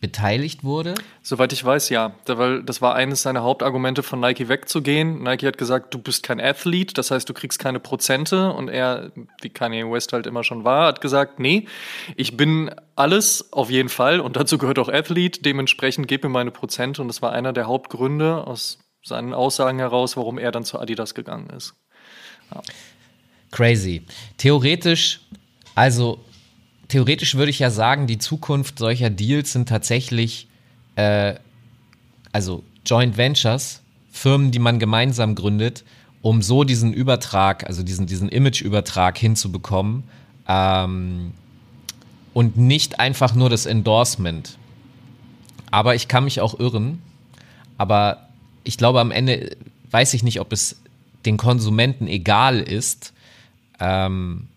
[0.00, 0.94] beteiligt wurde?
[1.22, 2.12] Soweit ich weiß, ja.
[2.26, 5.22] Das war eines seiner Hauptargumente von Nike wegzugehen.
[5.22, 8.52] Nike hat gesagt, du bist kein Athlet, das heißt, du kriegst keine Prozente.
[8.52, 9.10] Und er,
[9.40, 11.66] wie Kanye West halt immer schon war, hat gesagt, nee,
[12.14, 15.44] ich bin alles auf jeden Fall und dazu gehört auch Athlet.
[15.44, 17.00] Dementsprechend gib mir meine Prozente.
[17.00, 21.14] Und das war einer der Hauptgründe aus seinen Aussagen heraus, warum er dann zu Adidas
[21.14, 21.74] gegangen ist.
[22.54, 22.60] Ja.
[23.50, 24.02] Crazy.
[24.36, 25.20] Theoretisch,
[25.74, 26.24] also
[26.88, 30.48] theoretisch würde ich ja sagen, die Zukunft solcher Deals sind tatsächlich,
[30.96, 31.34] äh,
[32.32, 35.84] also Joint Ventures, Firmen, die man gemeinsam gründet,
[36.22, 40.04] um so diesen Übertrag, also diesen, diesen Image-Übertrag hinzubekommen
[40.48, 41.32] ähm,
[42.34, 44.58] und nicht einfach nur das Endorsement.
[45.70, 47.02] Aber ich kann mich auch irren.
[47.78, 48.28] Aber
[48.64, 49.56] ich glaube, am Ende
[49.90, 50.76] weiß ich nicht, ob es
[51.24, 53.12] den Konsumenten egal ist,
[53.80, 54.48] ähm,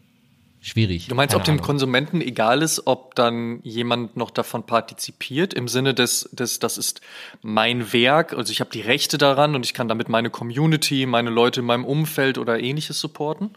[0.62, 1.08] schwierig.
[1.08, 5.94] Du meinst, ob dem Konsumenten egal ist, ob dann jemand noch davon partizipiert, im Sinne
[5.94, 7.02] des, des das ist
[7.42, 11.30] mein Werk, also ich habe die Rechte daran und ich kann damit meine Community, meine
[11.30, 13.52] Leute in meinem Umfeld oder ähnliches supporten?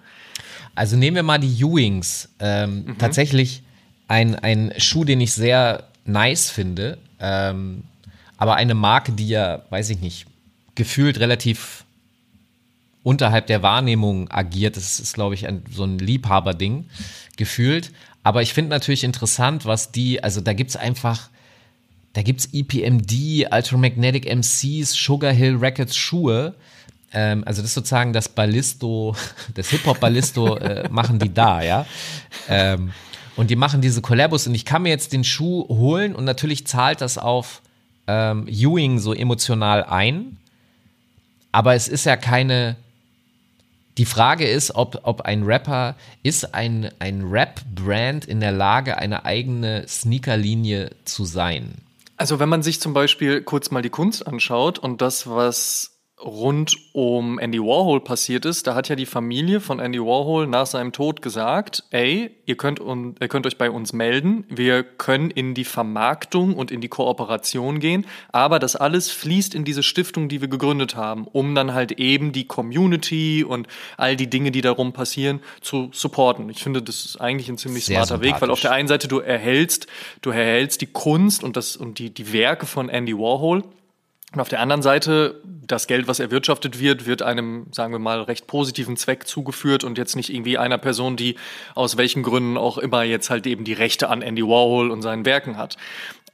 [0.75, 2.31] Also nehmen wir mal die Ewings.
[2.39, 2.99] Ähm, mhm.
[2.99, 3.63] Tatsächlich
[4.09, 7.85] ein, ein Schuh, den ich sehr nice finde, ähm,
[8.37, 10.27] aber eine Marke, die ja, weiß ich nicht,
[10.75, 11.85] gefühlt relativ
[13.03, 14.77] unterhalb der Wahrnehmung agiert.
[14.77, 16.87] Das ist, glaube ich, ein, so ein Liebhaberding
[17.37, 17.93] gefühlt.
[18.23, 21.29] Aber ich finde natürlich interessant, was die, also da gibt es einfach,
[22.13, 26.55] da gibt es EPMD, Ultramagnetic MCs, Sugar Hill Records Schuhe.
[27.13, 29.17] Ähm, also das ist sozusagen das Ballisto,
[29.55, 31.87] das Hip-Hop-Ballisto äh, machen die da, ja.
[32.49, 32.93] Ähm,
[33.35, 36.67] und die machen diese Collabos und ich kann mir jetzt den Schuh holen und natürlich
[36.67, 37.63] zahlt das auf
[38.07, 40.37] ähm, Ewing so emotional ein.
[41.51, 42.77] Aber es ist ja keine,
[43.99, 49.25] die Frage ist, ob, ob ein Rapper, ist ein, ein Rap-Brand in der Lage, eine
[49.25, 51.75] eigene Sneakerlinie zu sein?
[52.17, 55.92] Also wenn man sich zum Beispiel kurz mal die Kunst anschaut und das, was
[56.25, 60.67] rund um Andy Warhol passiert ist, da hat ja die Familie von Andy Warhol nach
[60.67, 65.31] seinem Tod gesagt, ey, ihr könnt, un, ihr könnt euch bei uns melden, wir können
[65.31, 70.29] in die Vermarktung und in die Kooperation gehen, aber das alles fließt in diese Stiftung,
[70.29, 73.67] die wir gegründet haben, um dann halt eben die Community und
[73.97, 76.49] all die Dinge, die darum passieren, zu supporten.
[76.51, 79.09] Ich finde, das ist eigentlich ein ziemlich Sehr smarter Weg, weil auf der einen Seite
[79.09, 79.87] du erhältst,
[80.21, 83.65] du erhältst die Kunst und das und die, die Werke von Andy Warhol,
[84.33, 88.23] und auf der anderen Seite, das Geld, was erwirtschaftet wird, wird einem, sagen wir mal,
[88.23, 91.37] recht positiven Zweck zugeführt und jetzt nicht irgendwie einer Person, die
[91.75, 95.27] aus welchen Gründen auch immer jetzt halt eben die Rechte an Andy Warhol und seinen
[95.27, 95.77] Werken hat.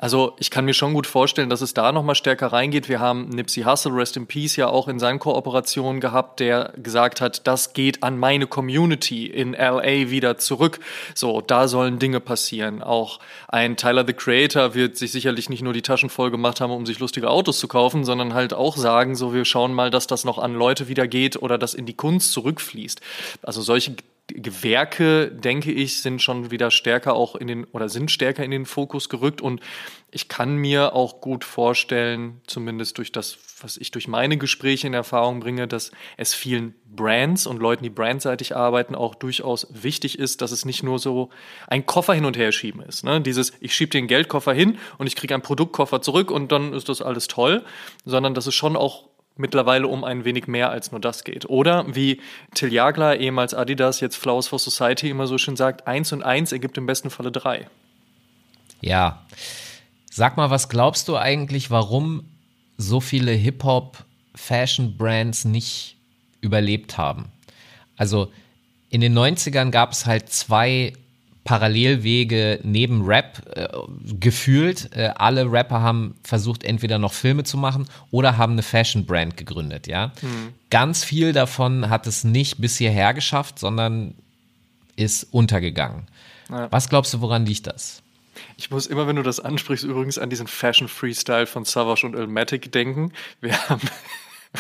[0.01, 2.88] Also ich kann mir schon gut vorstellen, dass es da nochmal stärker reingeht.
[2.88, 7.20] Wir haben Nipsey Hussle, Rest in Peace, ja auch in seinen Kooperationen gehabt, der gesagt
[7.20, 10.78] hat, das geht an meine Community in LA wieder zurück.
[11.16, 12.80] So, da sollen Dinge passieren.
[12.80, 13.18] Auch
[13.49, 16.86] ein Tyler the Creator wird sich sicherlich nicht nur die Taschen voll gemacht haben, um
[16.86, 20.24] sich lustige Autos zu kaufen, sondern halt auch sagen, so wir schauen mal, dass das
[20.24, 23.01] noch an Leute wieder geht oder das in die Kunst zurückfließt.
[23.42, 23.96] Also solche
[24.29, 28.66] Gewerke, denke ich, sind schon wieder stärker auch in den oder sind stärker in den
[28.66, 29.61] Fokus gerückt und
[30.11, 34.95] ich kann mir auch gut vorstellen, zumindest durch das, was ich durch meine Gespräche in
[34.95, 40.41] Erfahrung bringe, dass es vielen Brands und Leuten, die brandseitig arbeiten, auch durchaus wichtig ist,
[40.41, 41.29] dass es nicht nur so
[41.66, 43.05] ein Koffer hin und her schieben ist.
[43.05, 43.20] Ne?
[43.20, 46.89] Dieses, ich schiebe den Geldkoffer hin und ich kriege einen Produktkoffer zurück und dann ist
[46.89, 47.64] das alles toll,
[48.07, 49.07] sondern dass es schon auch
[49.39, 51.49] mittlerweile um ein wenig mehr als nur das geht.
[51.49, 52.20] Oder wie
[52.55, 56.53] Till Jagler, ehemals Adidas, jetzt Flowers for Society immer so schön sagt, eins und eins
[56.53, 57.68] ergibt im besten Falle drei.
[58.80, 59.24] Ja.
[60.11, 62.24] Sag mal, was glaubst du eigentlich, warum
[62.76, 65.97] so viele Hip-Hop-Fashion-Brands nicht
[66.41, 67.26] überlebt haben?
[67.97, 68.32] Also
[68.91, 70.93] in den 90ern gab es halt zwei
[71.45, 73.68] Parallelwege neben Rap äh,
[74.20, 74.91] gefühlt.
[74.95, 79.86] Äh, alle Rapper haben versucht, entweder noch Filme zu machen oder haben eine Fashion-Brand gegründet,
[79.86, 80.12] ja.
[80.20, 80.53] Mhm.
[80.70, 84.14] Ganz viel davon hat es nicht bis hierher geschafft, sondern
[84.97, 86.07] ist untergegangen.
[86.51, 86.70] Ja.
[86.70, 88.03] Was glaubst du, woran liegt das?
[88.57, 92.14] Ich muss immer, wenn du das ansprichst, übrigens an diesen Fashion Freestyle von Savage und
[92.14, 93.12] Elmatic denken.
[93.41, 93.89] Wir haben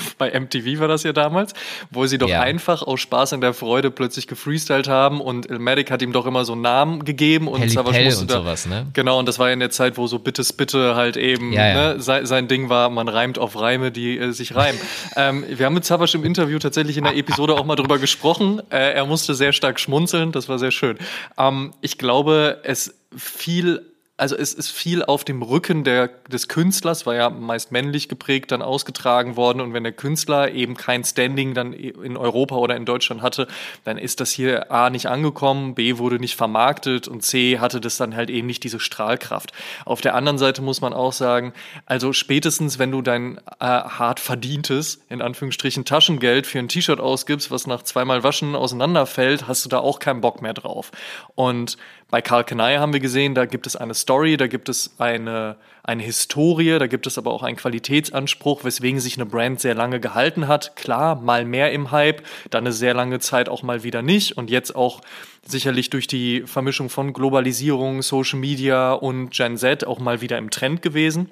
[0.18, 1.54] bei MTV war das ja damals,
[1.90, 2.40] wo sie doch ja.
[2.40, 6.44] einfach aus Spaß und der Freude plötzlich gefreestylt haben und Ilmatic hat ihm doch immer
[6.44, 8.86] so einen Namen gegeben und Savage musste und da, sowas, ne?
[8.92, 11.68] Genau, und das war ja in der Zeit, wo so Bittes Bitte halt eben ja,
[11.68, 11.74] ja.
[11.74, 14.80] Ne, sein, sein, Ding war, man reimt auf Reime, die äh, sich reimen.
[15.16, 18.60] ähm, wir haben mit Savage im Interview tatsächlich in der Episode auch mal drüber gesprochen.
[18.70, 20.98] Äh, er musste sehr stark schmunzeln, das war sehr schön.
[21.36, 23.82] Ähm, ich glaube, es fiel
[24.18, 28.50] also es ist viel auf dem Rücken der, des Künstlers, war ja meist männlich geprägt,
[28.50, 29.60] dann ausgetragen worden.
[29.60, 33.46] Und wenn der Künstler eben kein Standing dann in Europa oder in Deutschland hatte,
[33.84, 37.96] dann ist das hier A nicht angekommen, B wurde nicht vermarktet und C hatte das
[37.96, 39.52] dann halt eben nicht diese Strahlkraft.
[39.84, 41.52] Auf der anderen Seite muss man auch sagen,
[41.86, 47.52] also spätestens, wenn du dein äh, hart verdientes, in Anführungsstrichen, Taschengeld für ein T-Shirt ausgibst,
[47.52, 50.90] was nach zweimal Waschen auseinanderfällt, hast du da auch keinen Bock mehr drauf.
[51.36, 51.76] Und
[52.10, 55.56] bei Karl Kenai haben wir gesehen, da gibt es eine Story, da gibt es eine,
[55.82, 60.00] eine Historie, da gibt es aber auch einen Qualitätsanspruch, weswegen sich eine Brand sehr lange
[60.00, 60.74] gehalten hat.
[60.74, 64.48] Klar, mal mehr im Hype, dann eine sehr lange Zeit auch mal wieder nicht und
[64.48, 65.02] jetzt auch
[65.46, 70.50] sicherlich durch die Vermischung von Globalisierung, Social Media und Gen Z auch mal wieder im
[70.50, 71.28] Trend gewesen.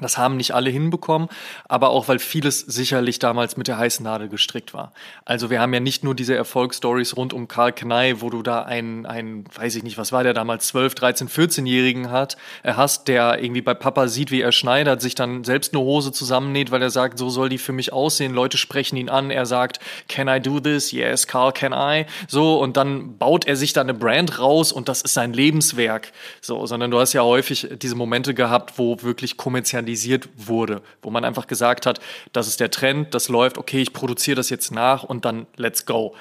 [0.00, 1.28] Das haben nicht alle hinbekommen,
[1.68, 4.94] aber auch weil vieles sicherlich damals mit der heißen Nadel gestrickt war.
[5.26, 8.62] Also wir haben ja nicht nur diese Erfolgsstories rund um Karl Knei, wo du da
[8.62, 13.06] einen, einen, weiß ich nicht, was war der damals, 12, 13, 14-Jährigen hat, er hast,
[13.06, 16.80] der irgendwie bei Papa sieht, wie er schneidert, sich dann selbst eine Hose zusammennäht, weil
[16.80, 18.32] er sagt, so soll die für mich aussehen.
[18.32, 19.78] Leute sprechen ihn an, er sagt,
[20.08, 20.90] can I do this?
[20.92, 22.06] Yes, Carl, can I?
[22.28, 26.12] So, und dann baut er sich da eine Brand raus und das ist sein Lebenswerk.
[26.40, 31.10] So, sondern du hast ja häufig diese Momente gehabt, wo wirklich kommerziell kommerzialisiert wurde, wo
[31.10, 32.00] man einfach gesagt hat,
[32.32, 35.86] das ist der Trend, das läuft, okay, ich produziere das jetzt nach und dann let's
[35.86, 36.14] go.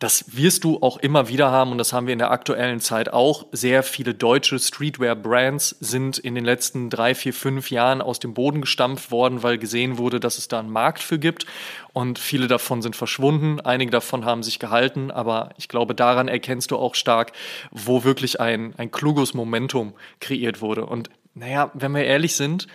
[0.00, 3.12] Das wirst du auch immer wieder haben und das haben wir in der aktuellen Zeit
[3.12, 3.46] auch.
[3.52, 8.60] Sehr viele deutsche Streetwear-Brands sind in den letzten drei, vier, fünf Jahren aus dem Boden
[8.60, 11.46] gestampft worden, weil gesehen wurde, dass es da einen Markt für gibt.
[11.94, 16.72] Und viele davon sind verschwunden, einige davon haben sich gehalten, aber ich glaube, daran erkennst
[16.72, 17.32] du auch stark,
[17.70, 20.84] wo wirklich ein, ein kluges Momentum kreiert wurde.
[20.84, 22.68] Und naja, wenn wir ehrlich sind,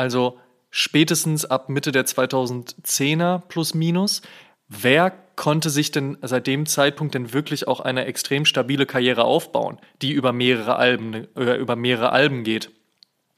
[0.00, 0.38] also
[0.70, 4.22] spätestens ab Mitte der 2010er plus minus,
[4.66, 9.78] wer konnte sich denn seit dem Zeitpunkt denn wirklich auch eine extrem stabile Karriere aufbauen,
[10.00, 12.70] die über mehrere Alben, äh, über mehrere Alben geht?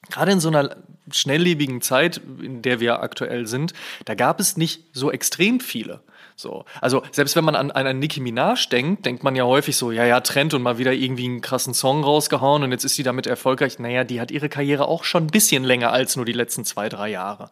[0.08, 0.76] Gerade in so einer
[1.10, 3.72] schnelllebigen Zeit, in der wir aktuell sind,
[4.04, 6.00] da gab es nicht so extrem viele.
[6.42, 6.64] So.
[6.80, 10.04] Also selbst wenn man an, an Nicki Minaj denkt, denkt man ja häufig so, ja,
[10.04, 13.26] ja, Trend und mal wieder irgendwie einen krassen Song rausgehauen und jetzt ist sie damit
[13.26, 13.78] erfolgreich.
[13.78, 16.88] Naja, die hat ihre Karriere auch schon ein bisschen länger als nur die letzten zwei,
[16.88, 17.50] drei Jahre.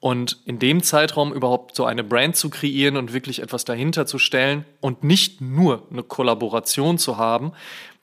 [0.00, 4.18] Und in dem Zeitraum überhaupt so eine Brand zu kreieren und wirklich etwas dahinter zu
[4.18, 7.52] stellen und nicht nur eine Kollaboration zu haben,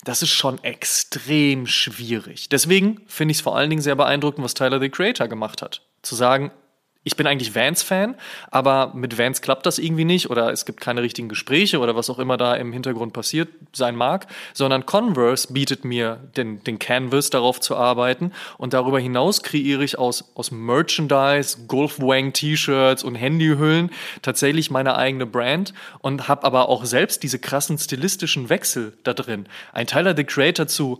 [0.05, 2.47] das ist schon extrem schwierig.
[2.47, 5.81] Deswegen finde ich es vor allen Dingen sehr beeindruckend, was Tyler the Creator gemacht hat.
[6.01, 6.51] Zu sagen,
[7.09, 8.13] ich bin eigentlich Vans-Fan,
[8.51, 12.07] aber mit Vans klappt das irgendwie nicht oder es gibt keine richtigen Gespräche oder was
[12.11, 17.31] auch immer da im Hintergrund passiert sein mag, sondern Converse bietet mir den, den Canvas,
[17.31, 23.89] darauf zu arbeiten und darüber hinaus kreiere ich aus, aus Merchandise, Golfwang-T-Shirts und Handyhüllen
[24.21, 29.47] tatsächlich meine eigene Brand und habe aber auch selbst diese krassen stilistischen Wechsel da drin.
[29.73, 30.99] Ein Tyler the Creator zu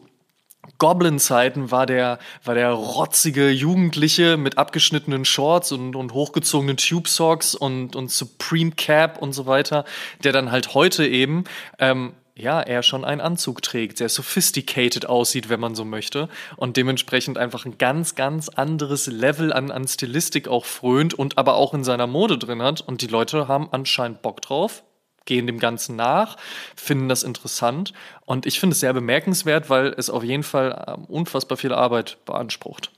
[0.79, 7.95] Goblin-Zeiten war der, war der rotzige Jugendliche mit abgeschnittenen Shorts und, und hochgezogenen Tube-Socks und,
[7.95, 9.85] und Supreme Cap und so weiter,
[10.23, 11.43] der dann halt heute eben
[11.77, 16.29] ähm, ja, er schon einen Anzug trägt, sehr sophisticated aussieht, wenn man so möchte.
[16.55, 21.55] Und dementsprechend einfach ein ganz, ganz anderes Level an, an Stilistik auch frönt und aber
[21.55, 22.79] auch in seiner Mode drin hat.
[22.79, 24.83] Und die Leute haben anscheinend Bock drauf,
[25.29, 26.35] gehen dem Ganzen nach,
[26.75, 27.93] finden das interessant.
[28.25, 32.17] Und ich finde es sehr bemerkenswert, weil es auf jeden Fall ähm, unfassbar viel Arbeit
[32.25, 32.91] beansprucht.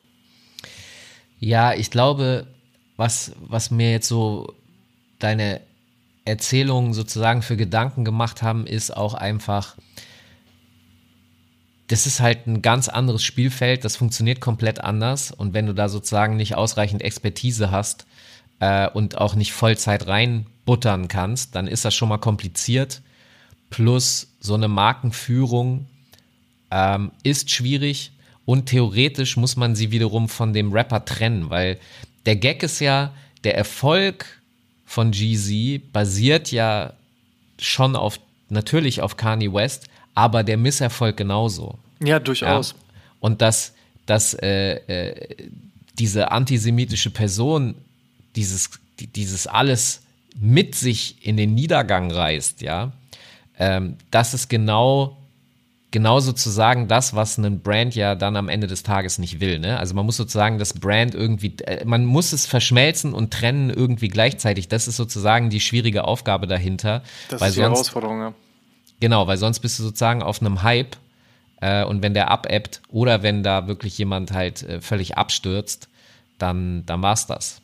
[1.39, 2.47] Ja, ich glaube,
[2.97, 4.55] was, was mir jetzt so
[5.19, 5.61] deine
[6.23, 9.75] Erzählungen sozusagen für Gedanken gemacht haben, ist auch einfach,
[11.87, 15.89] das ist halt ein ganz anderes Spielfeld, das funktioniert komplett anders und wenn du da
[15.89, 18.05] sozusagen nicht ausreichend Expertise hast
[18.59, 20.07] äh, und auch nicht Vollzeit
[20.71, 23.01] reinbuttern kannst, dann ist das schon mal kompliziert.
[23.69, 25.85] Plus so eine Markenführung
[26.71, 28.11] ähm, ist schwierig
[28.45, 31.77] und theoretisch muss man sie wiederum von dem Rapper trennen, weil
[32.25, 33.13] der Gag ist ja,
[33.43, 34.25] der Erfolg
[34.85, 36.93] von GZ basiert ja
[37.59, 38.19] schon auf,
[38.49, 41.77] natürlich auf Kanye West, aber der Misserfolg genauso.
[42.03, 42.71] Ja, durchaus.
[42.71, 42.77] Ja?
[43.19, 43.73] Und dass,
[44.05, 45.35] dass äh, äh,
[45.97, 47.75] diese antisemitische Person
[48.35, 48.69] dieses,
[49.15, 50.01] dieses alles
[50.39, 52.91] mit sich in den Niedergang reißt, ja,
[53.57, 55.17] ähm, das ist genau
[55.91, 59.59] genau sozusagen das, was ein Brand ja dann am Ende des Tages nicht will.
[59.59, 59.77] Ne?
[59.77, 64.07] Also man muss sozusagen das Brand irgendwie, äh, man muss es verschmelzen und trennen irgendwie
[64.07, 64.69] gleichzeitig.
[64.69, 67.03] Das ist sozusagen die schwierige Aufgabe dahinter.
[67.29, 68.33] Das ist die sonst, Herausforderung, ja.
[68.99, 70.95] Genau, weil sonst bist du sozusagen auf einem Hype
[71.59, 75.89] äh, und wenn der abebbt oder wenn da wirklich jemand halt äh, völlig abstürzt,
[76.37, 77.60] dann, dann war's das.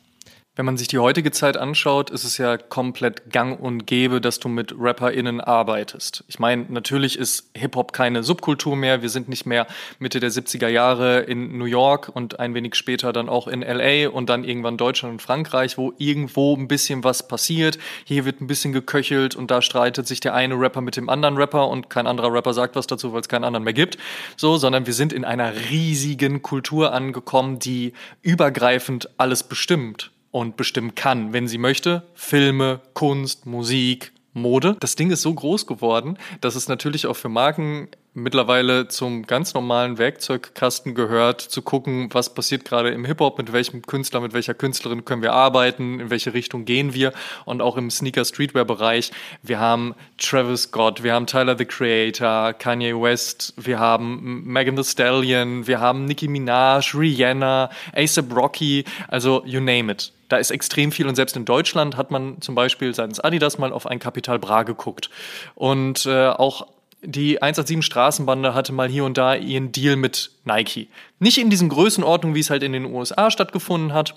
[0.58, 4.40] Wenn man sich die heutige Zeit anschaut, ist es ja komplett gang und gäbe, dass
[4.40, 6.24] du mit RapperInnen arbeitest.
[6.26, 9.00] Ich meine, natürlich ist Hip-Hop keine Subkultur mehr.
[9.00, 9.68] Wir sind nicht mehr
[10.00, 14.08] Mitte der 70er Jahre in New York und ein wenig später dann auch in LA
[14.08, 17.78] und dann irgendwann Deutschland und Frankreich, wo irgendwo ein bisschen was passiert.
[18.04, 21.36] Hier wird ein bisschen geköchelt und da streitet sich der eine Rapper mit dem anderen
[21.36, 23.96] Rapper und kein anderer Rapper sagt was dazu, weil es keinen anderen mehr gibt.
[24.36, 27.92] So, sondern wir sind in einer riesigen Kultur angekommen, die
[28.22, 32.02] übergreifend alles bestimmt und bestimmen kann, wenn sie möchte.
[32.14, 34.76] Filme, Kunst, Musik, Mode.
[34.80, 37.88] Das Ding ist so groß geworden, dass es natürlich auch für Marken
[38.22, 43.82] mittlerweile zum ganz normalen Werkzeugkasten gehört, zu gucken, was passiert gerade im Hip-Hop, mit welchem
[43.82, 47.12] Künstler, mit welcher Künstlerin können wir arbeiten, in welche Richtung gehen wir
[47.44, 49.10] und auch im Sneaker-Streetwear-Bereich.
[49.42, 54.84] Wir haben Travis Scott, wir haben Tyler the Creator, Kanye West, wir haben Megan Thee
[54.84, 60.12] Stallion, wir haben Nicki Minaj, Rihanna, ASAP Rocky, also you name it.
[60.28, 63.72] Da ist extrem viel und selbst in Deutschland hat man zum Beispiel seitens Adidas mal
[63.72, 65.08] auf ein Kapital Bra geguckt.
[65.54, 66.66] Und äh, auch
[67.02, 70.88] die 187 Straßenbande hatte mal hier und da ihren Deal mit Nike.
[71.18, 74.14] Nicht in diesen Größenordnungen, wie es halt in den USA stattgefunden hat.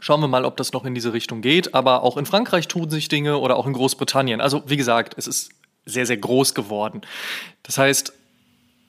[0.00, 1.74] Schauen wir mal, ob das noch in diese Richtung geht.
[1.74, 4.40] Aber auch in Frankreich tun sich Dinge oder auch in Großbritannien.
[4.40, 5.50] Also wie gesagt, es ist
[5.86, 7.02] sehr, sehr groß geworden.
[7.62, 8.12] Das heißt,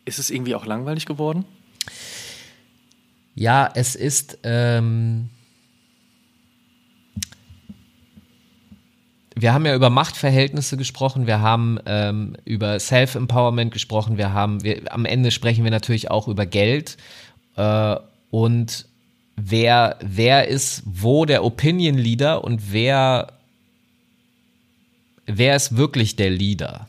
[0.05, 1.45] ist es irgendwie auch langweilig geworden?
[3.33, 4.39] Ja, es ist.
[4.43, 5.29] Ähm
[9.35, 14.81] wir haben ja über Machtverhältnisse gesprochen, wir haben ähm, über Self-Empowerment gesprochen, wir haben, wir,
[14.93, 16.95] am Ende sprechen wir natürlich auch über Geld
[17.57, 17.97] äh,
[18.31, 18.87] und
[19.35, 23.33] wer, wer ist wo der Opinion Leader und wer,
[25.25, 26.87] wer ist wirklich der Leader?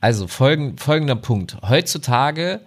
[0.00, 1.58] Also folgend, folgender Punkt.
[1.62, 2.60] Heutzutage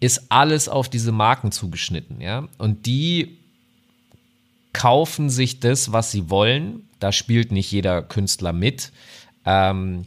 [0.00, 3.38] ist alles auf diese Marken zugeschnitten, ja, und die
[4.72, 8.92] kaufen sich das, was sie wollen da spielt nicht jeder Künstler mit.
[9.44, 10.06] Ähm,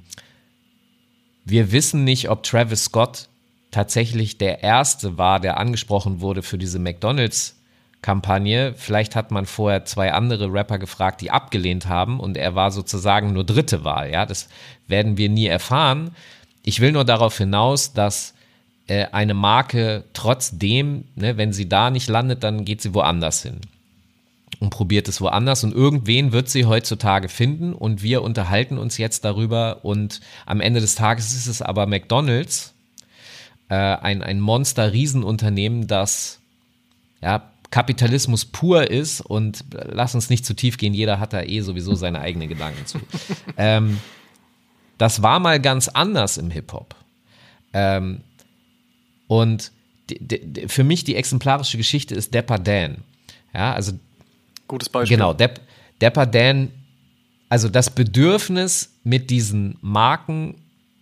[1.45, 3.27] wir wissen nicht, ob Travis Scott
[3.71, 8.73] tatsächlich der Erste war, der angesprochen wurde für diese McDonald's-Kampagne.
[8.75, 13.33] Vielleicht hat man vorher zwei andere Rapper gefragt, die abgelehnt haben und er war sozusagen
[13.33, 14.11] nur dritte Wahl.
[14.11, 14.49] Ja, das
[14.87, 16.15] werden wir nie erfahren.
[16.63, 18.35] Ich will nur darauf hinaus, dass
[18.87, 23.61] äh, eine Marke trotzdem, ne, wenn sie da nicht landet, dann geht sie woanders hin
[24.61, 29.25] und probiert es woanders und irgendwen wird sie heutzutage finden und wir unterhalten uns jetzt
[29.25, 32.75] darüber und am Ende des Tages ist es aber McDonald's,
[33.69, 36.39] äh, ein, ein Monster-Riesenunternehmen, das
[37.23, 41.61] ja, Kapitalismus pur ist und lass uns nicht zu tief gehen, jeder hat da eh
[41.61, 42.99] sowieso seine eigenen Gedanken zu.
[43.57, 43.99] ähm,
[44.99, 46.93] das war mal ganz anders im Hip-Hop.
[47.73, 48.21] Ähm,
[49.25, 49.71] und
[50.67, 52.97] für mich die exemplarische Geschichte ist Depper Dan.
[53.55, 53.93] Ja, also
[54.71, 55.17] Gutes Beispiel.
[55.17, 55.59] Genau, Depp,
[55.99, 56.71] Depper Dan,
[57.49, 60.55] also das Bedürfnis mit diesen Marken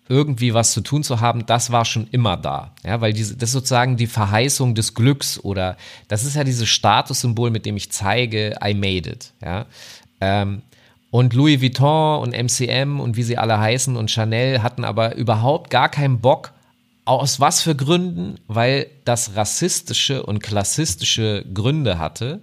[0.08, 2.74] irgendwie was zu tun zu haben, das war schon immer da.
[2.84, 6.68] Ja, weil diese, das ist sozusagen die Verheißung des Glücks oder das ist ja dieses
[6.68, 9.34] Statussymbol, mit dem ich zeige, I made it.
[9.44, 9.68] Ja.
[10.20, 10.64] Ähm,
[11.12, 15.70] und Louis Vuitton und MCM und wie sie alle heißen und Chanel hatten aber überhaupt
[15.70, 16.54] gar keinen Bock,
[17.06, 18.40] aus was für Gründen?
[18.48, 22.42] Weil das rassistische und klassistische Gründe hatte,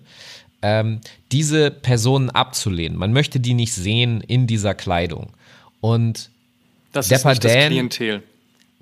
[0.62, 1.00] ähm,
[1.32, 2.98] diese Personen abzulehnen.
[2.98, 5.28] Man möchte die nicht sehen in dieser Kleidung.
[5.80, 6.30] Und
[6.92, 8.22] das ist nicht das Klientel.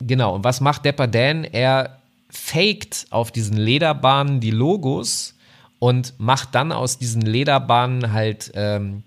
[0.01, 1.45] Genau, und was macht Depadan?
[1.45, 1.99] Er
[2.31, 5.35] faked auf diesen Lederbahnen die Logos
[5.79, 9.03] und macht dann aus diesen Lederbahnen halt ähm,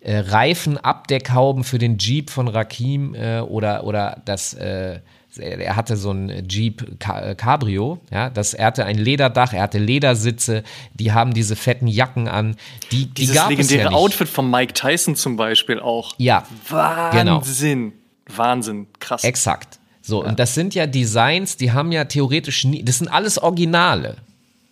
[0.00, 5.00] äh, Reifenabdeckhauben für den Jeep von Rakim äh, oder, oder das äh,
[5.36, 9.78] er hatte so ein Jeep äh, Cabrio, ja, das, er hatte ein Lederdach, er hatte
[9.78, 10.64] Ledersitze,
[10.94, 12.56] die haben diese fetten Jacken an.
[12.90, 16.14] Die, die Dieses gab legendäre ja Outfit von Mike Tyson zum Beispiel auch.
[16.18, 16.44] Ja.
[16.68, 17.92] Wahnsinn.
[18.26, 18.36] Genau.
[18.36, 18.86] Wahnsinn.
[18.98, 19.24] Krass.
[19.24, 19.78] Exakt.
[20.02, 20.30] So, ja.
[20.30, 24.16] und das sind ja Designs, die haben ja theoretisch nie, das sind alles Originale.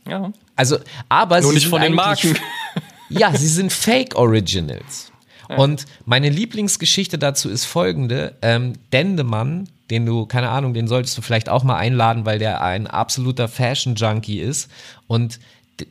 [0.08, 0.32] Ja.
[0.54, 0.78] Also,
[1.08, 2.36] aber Nur nicht von den Marken.
[3.08, 5.12] Ja, sie sind Fake Originals.
[5.48, 5.58] Ja.
[5.58, 11.22] Und meine Lieblingsgeschichte dazu ist folgende: ähm, Dendemann den du, keine Ahnung, den solltest du
[11.22, 14.70] vielleicht auch mal einladen, weil der ein absoluter Fashion-Junkie ist
[15.06, 15.38] und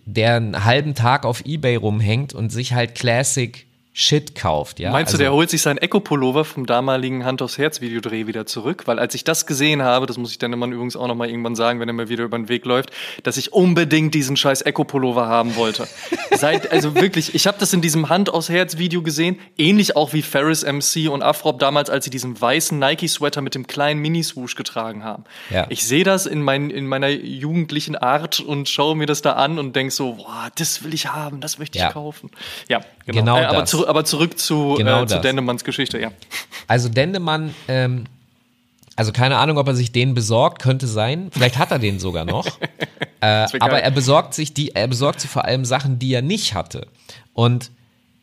[0.06, 3.65] der einen halben Tag auf Ebay rumhängt und sich halt Classic
[3.98, 4.92] Shit kauft, ja.
[4.92, 8.88] Meinst also, du, der holt sich seinen Echo-Pullover vom damaligen Hand aufs Herz-Videodreh wieder zurück?
[8.88, 11.30] Weil als ich das gesehen habe, das muss ich dann immer übrigens auch noch mal
[11.30, 12.92] irgendwann sagen, wenn er mir wieder über den Weg läuft,
[13.24, 15.88] dass ich unbedingt diesen scheiß Echo-Pullover haben wollte.
[16.32, 20.24] Seit, also wirklich, ich habe das in diesem Hand aufs Herz-Video gesehen, ähnlich auch wie
[20.24, 25.06] Ferris MC und Afrop damals, als sie diesen weißen Nike-Sweater mit dem kleinen Mini-Swoosh getragen
[25.06, 25.24] haben.
[25.52, 25.68] Ja.
[25.70, 29.58] Ich sehe das in, mein, in meiner jugendlichen Art und schaue mir das da an
[29.58, 31.94] und denk so, boah, das will ich haben, das möchte ich ja.
[31.94, 32.30] kaufen.
[32.68, 33.22] Ja, genau.
[33.22, 33.85] genau äh, aber das.
[33.86, 36.12] Zu, aber zurück zu, genau äh, zu Dendemanns Geschichte, ja.
[36.68, 38.06] Also Dendemann, ähm,
[38.96, 41.30] also keine Ahnung, ob er sich den besorgt, könnte sein.
[41.32, 42.46] Vielleicht hat er den sogar noch.
[43.22, 46.54] äh, aber er besorgt sich die, er besorgt sich vor allem Sachen, die er nicht
[46.54, 46.88] hatte.
[47.34, 47.72] Und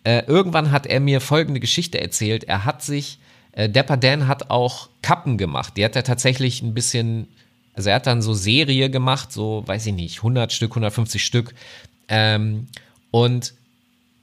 [0.04, 2.44] äh, irgendwann hat er mir folgende Geschichte erzählt.
[2.44, 3.18] Er hat sich,
[3.52, 5.76] äh, Depper Dan hat auch Kappen gemacht.
[5.76, 7.28] Die hat er tatsächlich ein bisschen,
[7.74, 11.54] also er hat dann so Serie gemacht, so, weiß ich nicht, 100 Stück, 150 Stück.
[12.08, 12.66] Ähm,
[13.10, 13.54] und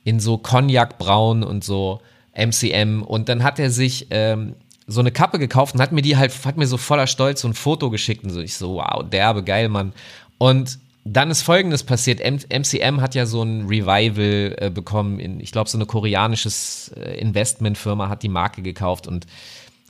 [0.09, 2.01] in so Cognac-Braun und so
[2.33, 3.03] MCM.
[3.03, 4.55] Und dann hat er sich ähm,
[4.87, 7.47] so eine Kappe gekauft und hat mir die halt, hat mir so voller Stolz so
[7.47, 8.39] ein Foto geschickt und so.
[8.39, 9.93] Ich so, wow, derbe, geil, Mann.
[10.39, 12.21] Und dann ist folgendes passiert.
[12.21, 15.19] M MCM hat ja so ein Revival äh, bekommen.
[15.19, 16.49] In, ich glaube, so eine koreanische
[16.95, 19.27] äh, Investmentfirma hat die Marke gekauft und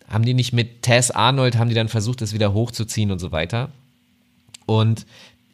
[0.09, 3.31] haben die nicht mit Tess Arnold, haben die dann versucht, das wieder hochzuziehen und so
[3.31, 3.69] weiter.
[4.65, 5.05] Und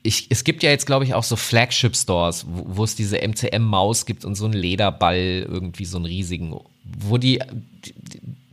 [0.05, 4.05] ich, es gibt ja jetzt, glaube ich, auch so Flagship-Stores, wo, wo, es diese MCM-Maus
[4.05, 7.41] gibt und so einen Lederball, irgendwie so einen riesigen, wo die,
[7.83, 7.93] die,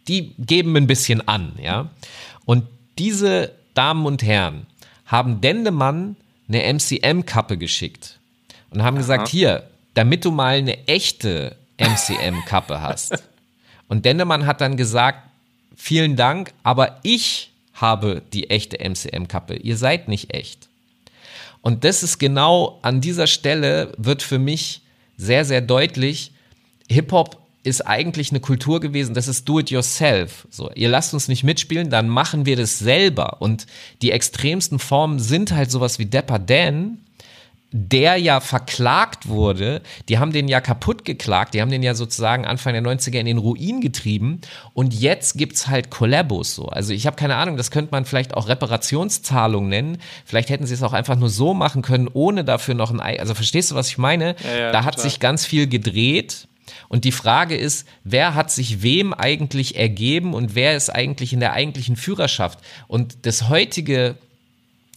[0.08, 1.90] die geben ein bisschen an, ja.
[2.46, 2.64] Und
[2.98, 4.66] diese Damen und Herren
[5.06, 6.16] haben Dendemann
[6.48, 8.18] eine MCM-Kappe geschickt
[8.70, 9.02] und haben Aha.
[9.02, 13.22] gesagt, hier, damit du mal eine echte MCM-Kappe hast.
[13.88, 15.28] Und Dendemann hat dann gesagt,
[15.76, 19.56] vielen Dank, aber ich habe die echte MCM-Kappe.
[19.56, 20.68] Ihr seid nicht echt.
[21.62, 24.82] Und das ist genau an dieser Stelle wird für mich
[25.16, 26.32] sehr, sehr deutlich,
[26.88, 30.48] Hip-Hop ist eigentlich eine Kultur gewesen, das ist do-it-yourself.
[30.50, 33.40] So, ihr lasst uns nicht mitspielen, dann machen wir das selber.
[33.40, 33.66] Und
[34.02, 36.98] die extremsten Formen sind halt sowas wie Dapper Dan,
[37.72, 42.44] der ja verklagt wurde, die haben den ja kaputt geklagt, die haben den ja sozusagen
[42.44, 44.40] Anfang der 90er in den Ruin getrieben
[44.74, 46.66] und jetzt gibt's halt Kollabos so.
[46.66, 49.98] Also ich habe keine Ahnung, das könnte man vielleicht auch Reparationszahlung nennen.
[50.26, 53.18] Vielleicht hätten sie es auch einfach nur so machen können, ohne dafür noch ein Ei.
[53.18, 54.36] Also verstehst du, was ich meine?
[54.44, 54.84] Ja, ja, da total.
[54.84, 56.48] hat sich ganz viel gedreht.
[56.88, 61.40] Und die Frage ist, wer hat sich wem eigentlich ergeben und wer ist eigentlich in
[61.40, 62.60] der eigentlichen Führerschaft?
[62.86, 64.16] Und das heutige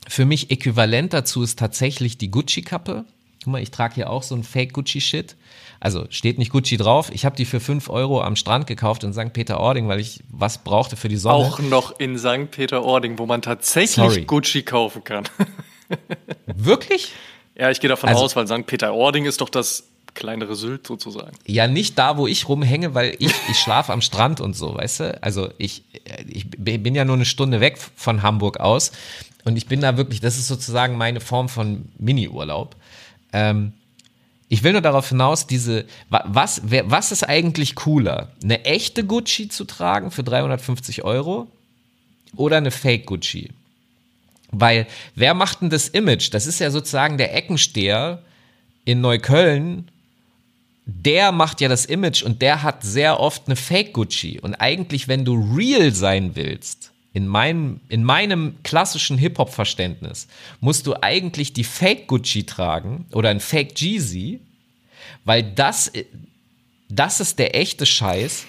[0.08, 3.06] für mich äquivalent dazu ist tatsächlich die Gucci-Kappe.
[3.44, 5.36] Guck mal, ich trage hier auch so ein Fake-Gucci-Shit.
[5.80, 7.12] Also steht nicht Gucci drauf.
[7.14, 9.34] Ich habe die für 5 Euro am Strand gekauft in St.
[9.34, 11.46] Peter-Ording, weil ich was brauchte für die Sonne.
[11.46, 12.50] Auch noch in St.
[12.50, 14.26] Peter-Ording, wo man tatsächlich Sorry.
[14.26, 15.26] Gucci kaufen kann.
[16.48, 17.12] Wirklich?
[17.58, 18.66] Ja, ich gehe davon also, aus, weil St.
[18.66, 19.84] Peter-Ording ist doch das
[20.14, 21.38] kleinere Sylt sozusagen.
[21.46, 25.00] Ja, nicht da, wo ich rumhänge, weil ich, ich schlafe am Strand und so, weißt
[25.02, 25.24] du?
[25.24, 25.84] Also ich,
[26.28, 28.92] ich bin ja nur eine Stunde weg von Hamburg aus.
[29.46, 32.76] Und ich bin da wirklich, das ist sozusagen meine Form von Mini-Urlaub.
[33.32, 33.74] Ähm,
[34.50, 38.32] ich will nur darauf hinaus, diese, was, wer, was ist eigentlich cooler?
[38.44, 41.48] Eine echte Gucci zu tragen für 350 Euro
[42.36, 43.52] oder eine Fake Gucci?
[44.52, 46.34] Weil, wer macht denn das Image?
[46.34, 48.22] Das ist ja sozusagen der Eckensteher
[48.84, 49.90] in Neukölln
[50.86, 54.40] der macht ja das Image und der hat sehr oft eine Fake Gucci.
[54.40, 60.28] Und eigentlich, wenn du real sein willst, in meinem, in meinem klassischen Hip-Hop-Verständnis,
[60.60, 64.42] musst du eigentlich die Fake Gucci tragen oder ein Fake Jeezy,
[65.24, 65.94] weil das,
[66.90, 68.46] das ist der echte Scheiß.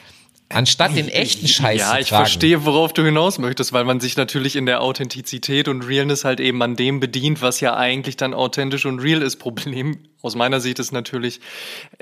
[0.48, 4.56] Anstatt den echten Scheiß Ja, ich verstehe, worauf du hinaus möchtest, weil man sich natürlich
[4.56, 8.84] in der Authentizität und Realness halt eben an dem bedient, was ja eigentlich dann authentisch
[8.84, 9.36] und real ist.
[9.36, 11.40] Problem aus meiner Sicht ist natürlich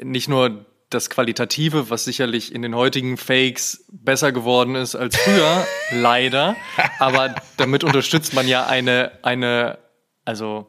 [0.03, 0.65] nicht nur
[0.95, 6.57] das Qualitative, was sicherlich in den heutigen Fakes besser geworden ist als früher, leider.
[6.99, 9.79] Aber damit unterstützt man ja eine, eine,
[10.25, 10.67] also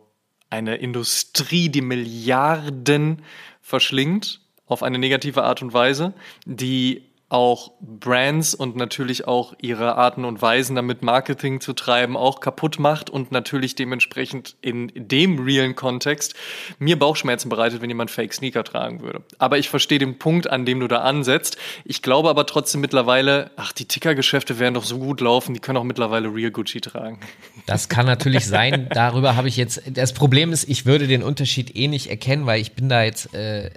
[0.50, 3.22] eine Industrie, die Milliarden
[3.62, 6.14] verschlingt auf eine negative Art und Weise,
[6.46, 12.40] die auch Brands und natürlich auch ihre Arten und Weisen, damit Marketing zu treiben, auch
[12.40, 16.36] kaputt macht und natürlich dementsprechend in dem realen Kontext
[16.78, 19.24] mir Bauchschmerzen bereitet, wenn jemand Fake Sneaker tragen würde.
[19.40, 21.58] Aber ich verstehe den Punkt, an dem du da ansetzt.
[21.84, 25.78] Ich glaube aber trotzdem mittlerweile, ach, die Tickergeschäfte werden doch so gut laufen, die können
[25.78, 27.20] auch mittlerweile Real Gucci tragen.
[27.66, 28.88] Das kann natürlich sein.
[28.94, 29.82] Darüber habe ich jetzt.
[29.92, 33.34] Das Problem ist, ich würde den Unterschied eh nicht erkennen, weil ich bin da jetzt
[33.34, 33.72] äh, äh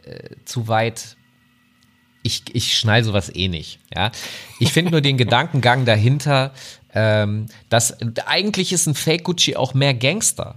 [0.44, 1.16] zu weit
[2.22, 3.78] ich, ich schnall sowas eh nicht.
[3.94, 4.10] Ja?
[4.58, 6.52] Ich finde nur den Gedankengang dahinter,
[6.94, 7.96] ähm, dass
[8.26, 10.56] eigentlich ist ein Fake Gucci auch mehr Gangster.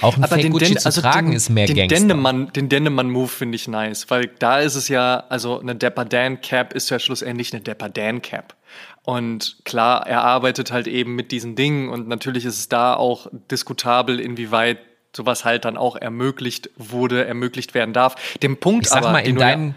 [0.00, 1.96] Auch ein Aber Fake Gucci Den, zu also tragen den, ist mehr den Gangster.
[1.96, 6.40] Dendemann, den Dendemann-Move finde ich nice, weil da ist es ja, also eine Dapper Dan
[6.40, 8.54] Cap ist ja schlussendlich eine Dapper Dan Cap.
[9.02, 13.28] Und klar, er arbeitet halt eben mit diesen Dingen und natürlich ist es da auch
[13.50, 14.78] diskutabel, inwieweit
[15.14, 18.16] sowas halt dann auch ermöglicht wurde, ermöglicht werden darf.
[18.42, 19.74] Dem Punkt ich sag aber, mal, in deinem,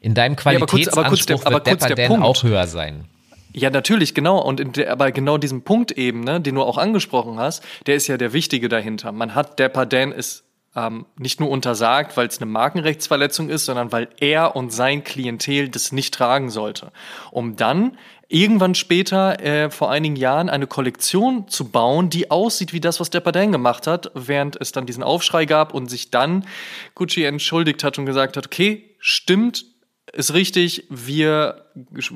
[0.00, 2.24] in deinem Qualitätsanspruch aber kurz, aber kurz der, aber wird kurz der Punkt.
[2.24, 3.04] auch höher sein.
[3.52, 4.40] Ja, natürlich, genau.
[4.40, 8.06] Und der, aber genau diesen Punkt eben, ne, den du auch angesprochen hast, der ist
[8.06, 9.12] ja der wichtige dahinter.
[9.12, 10.44] Man hat Dapper Dan ist
[10.76, 15.68] ähm, nicht nur untersagt, weil es eine Markenrechtsverletzung ist, sondern weil er und sein Klientel
[15.68, 16.92] das nicht tragen sollte.
[17.32, 17.98] Um dann
[18.28, 23.10] irgendwann später, äh, vor einigen Jahren, eine Kollektion zu bauen, die aussieht wie das, was
[23.10, 26.46] Dapper Dan gemacht hat, während es dann diesen Aufschrei gab und sich dann
[26.94, 29.64] Gucci entschuldigt hat und gesagt hat, okay, stimmt,
[30.12, 31.64] ist richtig, wir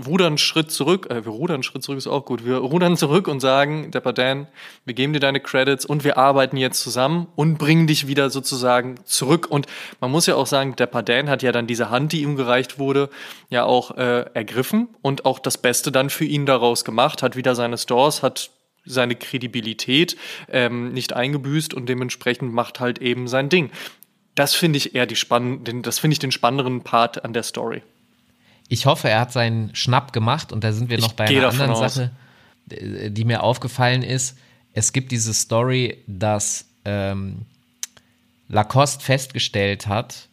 [0.06, 3.40] rudern Schritt zurück, äh, wir rudern Schritt zurück ist auch gut, wir rudern zurück und
[3.40, 4.46] sagen, Dapper Dan,
[4.84, 8.96] wir geben dir deine Credits und wir arbeiten jetzt zusammen und bringen dich wieder sozusagen
[9.04, 9.46] zurück.
[9.48, 9.66] Und
[10.00, 12.78] man muss ja auch sagen, Dapper Dan hat ja dann diese Hand, die ihm gereicht
[12.78, 13.10] wurde,
[13.50, 17.54] ja auch äh, ergriffen und auch das Beste dann für ihn daraus gemacht, hat wieder
[17.54, 18.50] seine Stores, hat
[18.86, 20.16] seine Kredibilität
[20.48, 23.70] ähm, nicht eingebüßt und dementsprechend macht halt eben sein Ding.
[24.34, 27.82] Das finde ich eher die spannenden, das finde ich den spannenderen Part an der Story.
[28.68, 31.48] Ich hoffe, er hat seinen Schnapp gemacht und da sind wir noch Ich bei einer
[31.48, 31.74] anderen.
[31.76, 32.10] Sache,
[32.70, 34.36] äh, die mir aufgefallen ist.
[34.72, 37.42] Es gibt diese Story, dass ähm,
[38.48, 40.28] Lacoste festgestellt hat,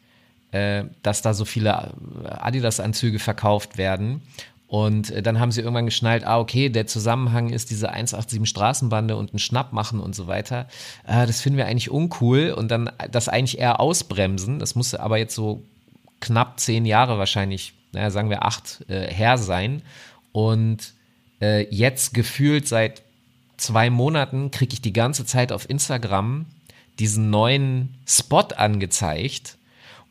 [0.51, 1.93] äh, dass da so viele
[2.23, 4.21] Adidas-Anzüge verkauft werden.
[4.71, 9.17] Und äh, dann haben sie irgendwann geschnallt, ah, okay, der Zusammenhang ist diese 187 Straßenbande
[9.17, 10.69] und einen Schnapp machen und so weiter.
[11.05, 14.59] Äh, das finden wir eigentlich uncool und dann das eigentlich eher ausbremsen.
[14.59, 15.61] Das musste aber jetzt so
[16.21, 19.81] knapp zehn Jahre wahrscheinlich, naja, sagen wir acht, äh, her sein.
[20.31, 20.93] Und
[21.41, 23.01] äh, jetzt gefühlt seit
[23.57, 26.45] zwei Monaten kriege ich die ganze Zeit auf Instagram
[26.97, 29.57] diesen neuen Spot angezeigt,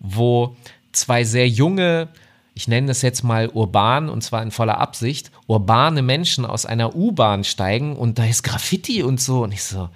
[0.01, 0.55] wo
[0.93, 2.09] zwei sehr junge,
[2.55, 6.95] ich nenne das jetzt mal urban und zwar in voller Absicht, urbane Menschen aus einer
[6.95, 9.45] U-Bahn steigen und da ist Graffiti und so.
[9.45, 9.89] Und ich so,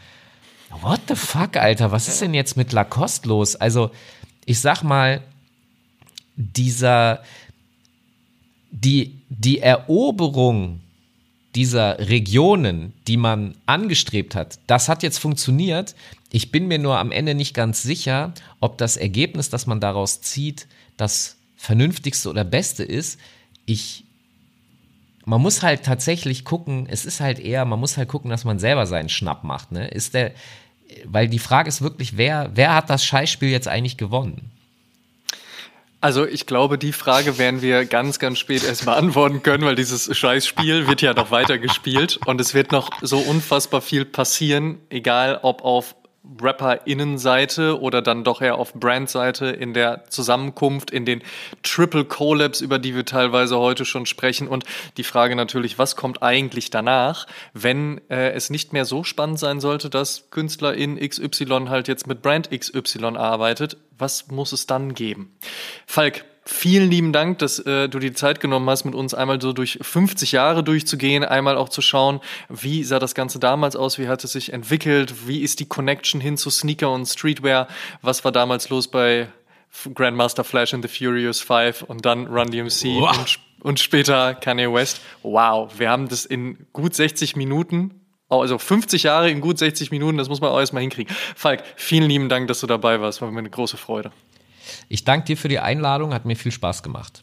[0.83, 3.57] what the fuck, Alter, was ist denn jetzt mit Lacoste los?
[3.57, 3.91] Also,
[4.45, 5.21] ich sag mal,
[6.37, 7.23] dieser,
[8.71, 10.81] die, die Eroberung
[11.55, 15.95] dieser Regionen, die man angestrebt hat, das hat jetzt funktioniert.
[16.33, 20.21] Ich bin mir nur am Ende nicht ganz sicher, ob das Ergebnis, das man daraus
[20.21, 23.19] zieht, das vernünftigste oder beste ist.
[23.67, 24.05] Ich,
[25.25, 28.59] man muss halt tatsächlich gucken, es ist halt eher, man muss halt gucken, dass man
[28.59, 29.73] selber seinen Schnapp macht.
[29.73, 29.89] Ne?
[29.89, 30.33] Ist der,
[31.07, 34.51] weil die Frage ist wirklich, wer, wer hat das Scheißspiel jetzt eigentlich gewonnen?
[36.03, 40.15] Also ich glaube, die Frage werden wir ganz, ganz spät erst beantworten können, weil dieses
[40.15, 45.41] Scheißspiel wird ja noch weiter gespielt und es wird noch so unfassbar viel passieren, egal
[45.41, 45.97] ob auf
[46.41, 51.23] Rapper-Innenseite oder dann doch eher auf Brand-Seite in der Zusammenkunft, in den
[51.63, 54.49] Triple Collabs, über die wir teilweise heute schon sprechen.
[54.49, 54.65] Und
[54.97, 59.61] die Frage natürlich, was kommt eigentlich danach, wenn äh, es nicht mehr so spannend sein
[59.61, 63.77] sollte, dass Künstler in XY halt jetzt mit Brand XY arbeitet?
[63.99, 65.37] Was muss es dann geben?
[65.87, 69.55] Falk, Vielen lieben Dank, dass äh, du die Zeit genommen hast, mit uns einmal so
[69.55, 74.09] durch 50 Jahre durchzugehen, einmal auch zu schauen, wie sah das Ganze damals aus, wie
[74.09, 77.67] hat es sich entwickelt, wie ist die Connection hin zu Sneaker und Streetwear,
[78.03, 79.29] was war damals los bei
[79.95, 83.19] Grandmaster Flash and the Furious Five und dann Run DMC wow.
[83.19, 85.01] und, und später Kanye West.
[85.23, 90.19] Wow, wir haben das in gut 60 Minuten also 50 Jahre in gut 60 Minuten,
[90.19, 91.15] das muss man auch erstmal hinkriegen.
[91.37, 93.23] Falk, vielen lieben Dank, dass du dabei warst.
[93.23, 94.13] War mir eine große Freude.
[94.89, 97.23] Ich danke dir für die Einladung, hat mir viel Spaß gemacht.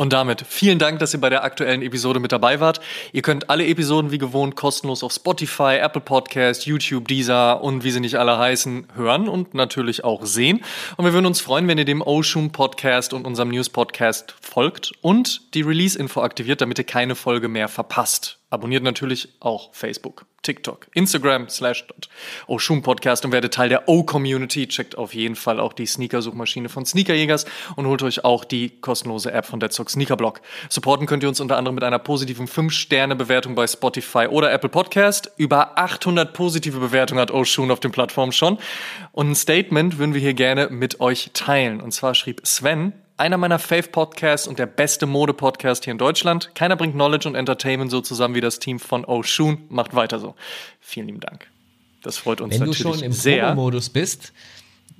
[0.00, 2.80] Und damit vielen Dank, dass ihr bei der aktuellen Episode mit dabei wart.
[3.12, 7.90] Ihr könnt alle Episoden wie gewohnt kostenlos auf Spotify, Apple Podcast, YouTube, Deezer und wie
[7.90, 10.64] sie nicht alle heißen, hören und natürlich auch sehen.
[10.96, 14.92] Und wir würden uns freuen, wenn ihr dem Ocean Podcast und unserem News Podcast folgt
[15.00, 18.40] und die Release-Info aktiviert, damit ihr keine Folge mehr verpasst.
[18.52, 21.84] Abonniert natürlich auch Facebook, TikTok, Instagram slash
[22.48, 24.66] Oshun Podcast und werdet Teil der O-Community.
[24.66, 27.44] Checkt auf jeden Fall auch die Sneaker-Suchmaschine von Sneakerjägers
[27.76, 30.40] und holt euch auch die kostenlose App von Deadstock Sneakerblog.
[30.68, 35.30] Supporten könnt ihr uns unter anderem mit einer positiven 5-Sterne-Bewertung bei Spotify oder Apple Podcast.
[35.36, 38.58] Über 800 positive Bewertungen hat Oshun auf den Plattformen schon.
[39.12, 41.80] Und ein Statement würden wir hier gerne mit euch teilen.
[41.80, 46.54] Und zwar schrieb Sven, einer meiner Fave-Podcasts und der beste Mode-Podcast hier in Deutschland.
[46.54, 49.58] Keiner bringt Knowledge und Entertainment so zusammen wie das Team von Oshun.
[49.68, 50.34] Macht weiter so.
[50.80, 51.46] Vielen lieben Dank.
[52.02, 52.84] Das freut uns Wenn natürlich sehr.
[52.86, 53.54] Wenn du schon im sehr.
[53.54, 54.32] modus bist,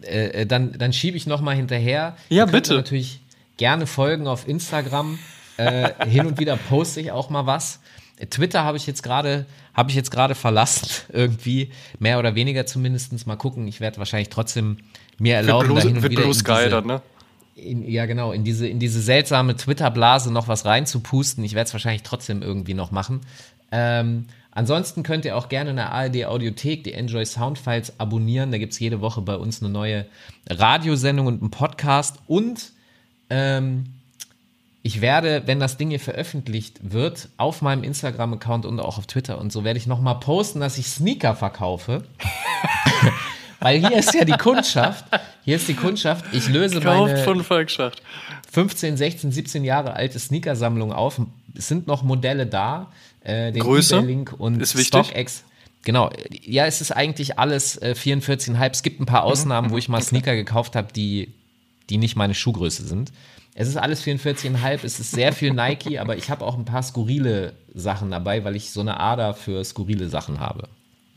[0.02, 2.14] äh, dann, dann schiebe ich noch mal hinterher.
[2.28, 2.74] Ja, bitte.
[2.74, 3.20] natürlich
[3.56, 5.18] gerne folgen auf Instagram.
[5.56, 7.80] Äh, hin und wieder poste ich auch mal was.
[8.28, 13.26] Twitter habe ich jetzt gerade habe ich jetzt gerade verlassen irgendwie mehr oder weniger zumindest
[13.26, 14.76] mal gucken ich werde wahrscheinlich trotzdem
[15.16, 17.02] mir erlauben Blue, da hin und wird wieder Sky diese, dann, ne?
[17.60, 21.44] In, ja genau, in diese, in diese seltsame Twitter-Blase noch was reinzupusten.
[21.44, 23.20] Ich werde es wahrscheinlich trotzdem irgendwie noch machen.
[23.72, 28.50] Ähm, ansonsten könnt ihr auch gerne in der ARD Audiothek die Enjoy Soundfiles abonnieren.
[28.52, 30.06] Da gibt es jede Woche bei uns eine neue
[30.48, 32.18] Radiosendung und einen Podcast.
[32.26, 32.72] Und
[33.28, 33.84] ähm,
[34.82, 39.38] ich werde, wenn das Ding hier veröffentlicht wird, auf meinem Instagram-Account und auch auf Twitter
[39.38, 42.02] und so, werde ich nochmal posten, dass ich Sneaker verkaufe.
[43.60, 45.04] Weil hier ist ja die Kundschaft.
[45.44, 46.24] Hier ist die Kundschaft.
[46.32, 48.02] Ich löse Kauft meine von Volksschacht.
[48.52, 51.20] 15, 16, 17 Jahre alte Sneakersammlung auf.
[51.54, 52.90] Es sind noch Modelle da.
[53.22, 55.06] Äh, den Größe Link und ist wichtig.
[55.06, 55.44] StockX.
[55.82, 56.10] Genau,
[56.42, 58.70] ja, es ist eigentlich alles äh, 44,5.
[58.70, 61.32] Es gibt ein paar Ausnahmen, wo ich mal Sneaker gekauft habe, die,
[61.88, 63.12] die nicht meine Schuhgröße sind.
[63.54, 66.82] Es ist alles 44,5, es ist sehr viel Nike, aber ich habe auch ein paar
[66.82, 70.68] skurrile Sachen dabei, weil ich so eine Ader für skurrile Sachen habe.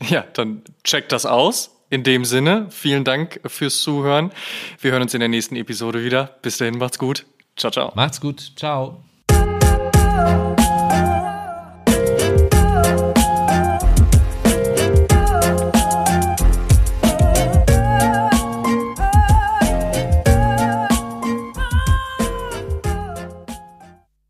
[0.08, 1.70] Ja, dann checkt das aus.
[1.94, 4.32] In dem Sinne, vielen Dank fürs Zuhören.
[4.80, 6.36] Wir hören uns in der nächsten Episode wieder.
[6.42, 7.24] Bis dahin, macht's gut.
[7.54, 7.92] Ciao, ciao.
[7.94, 8.50] Macht's gut.
[8.56, 9.04] Ciao.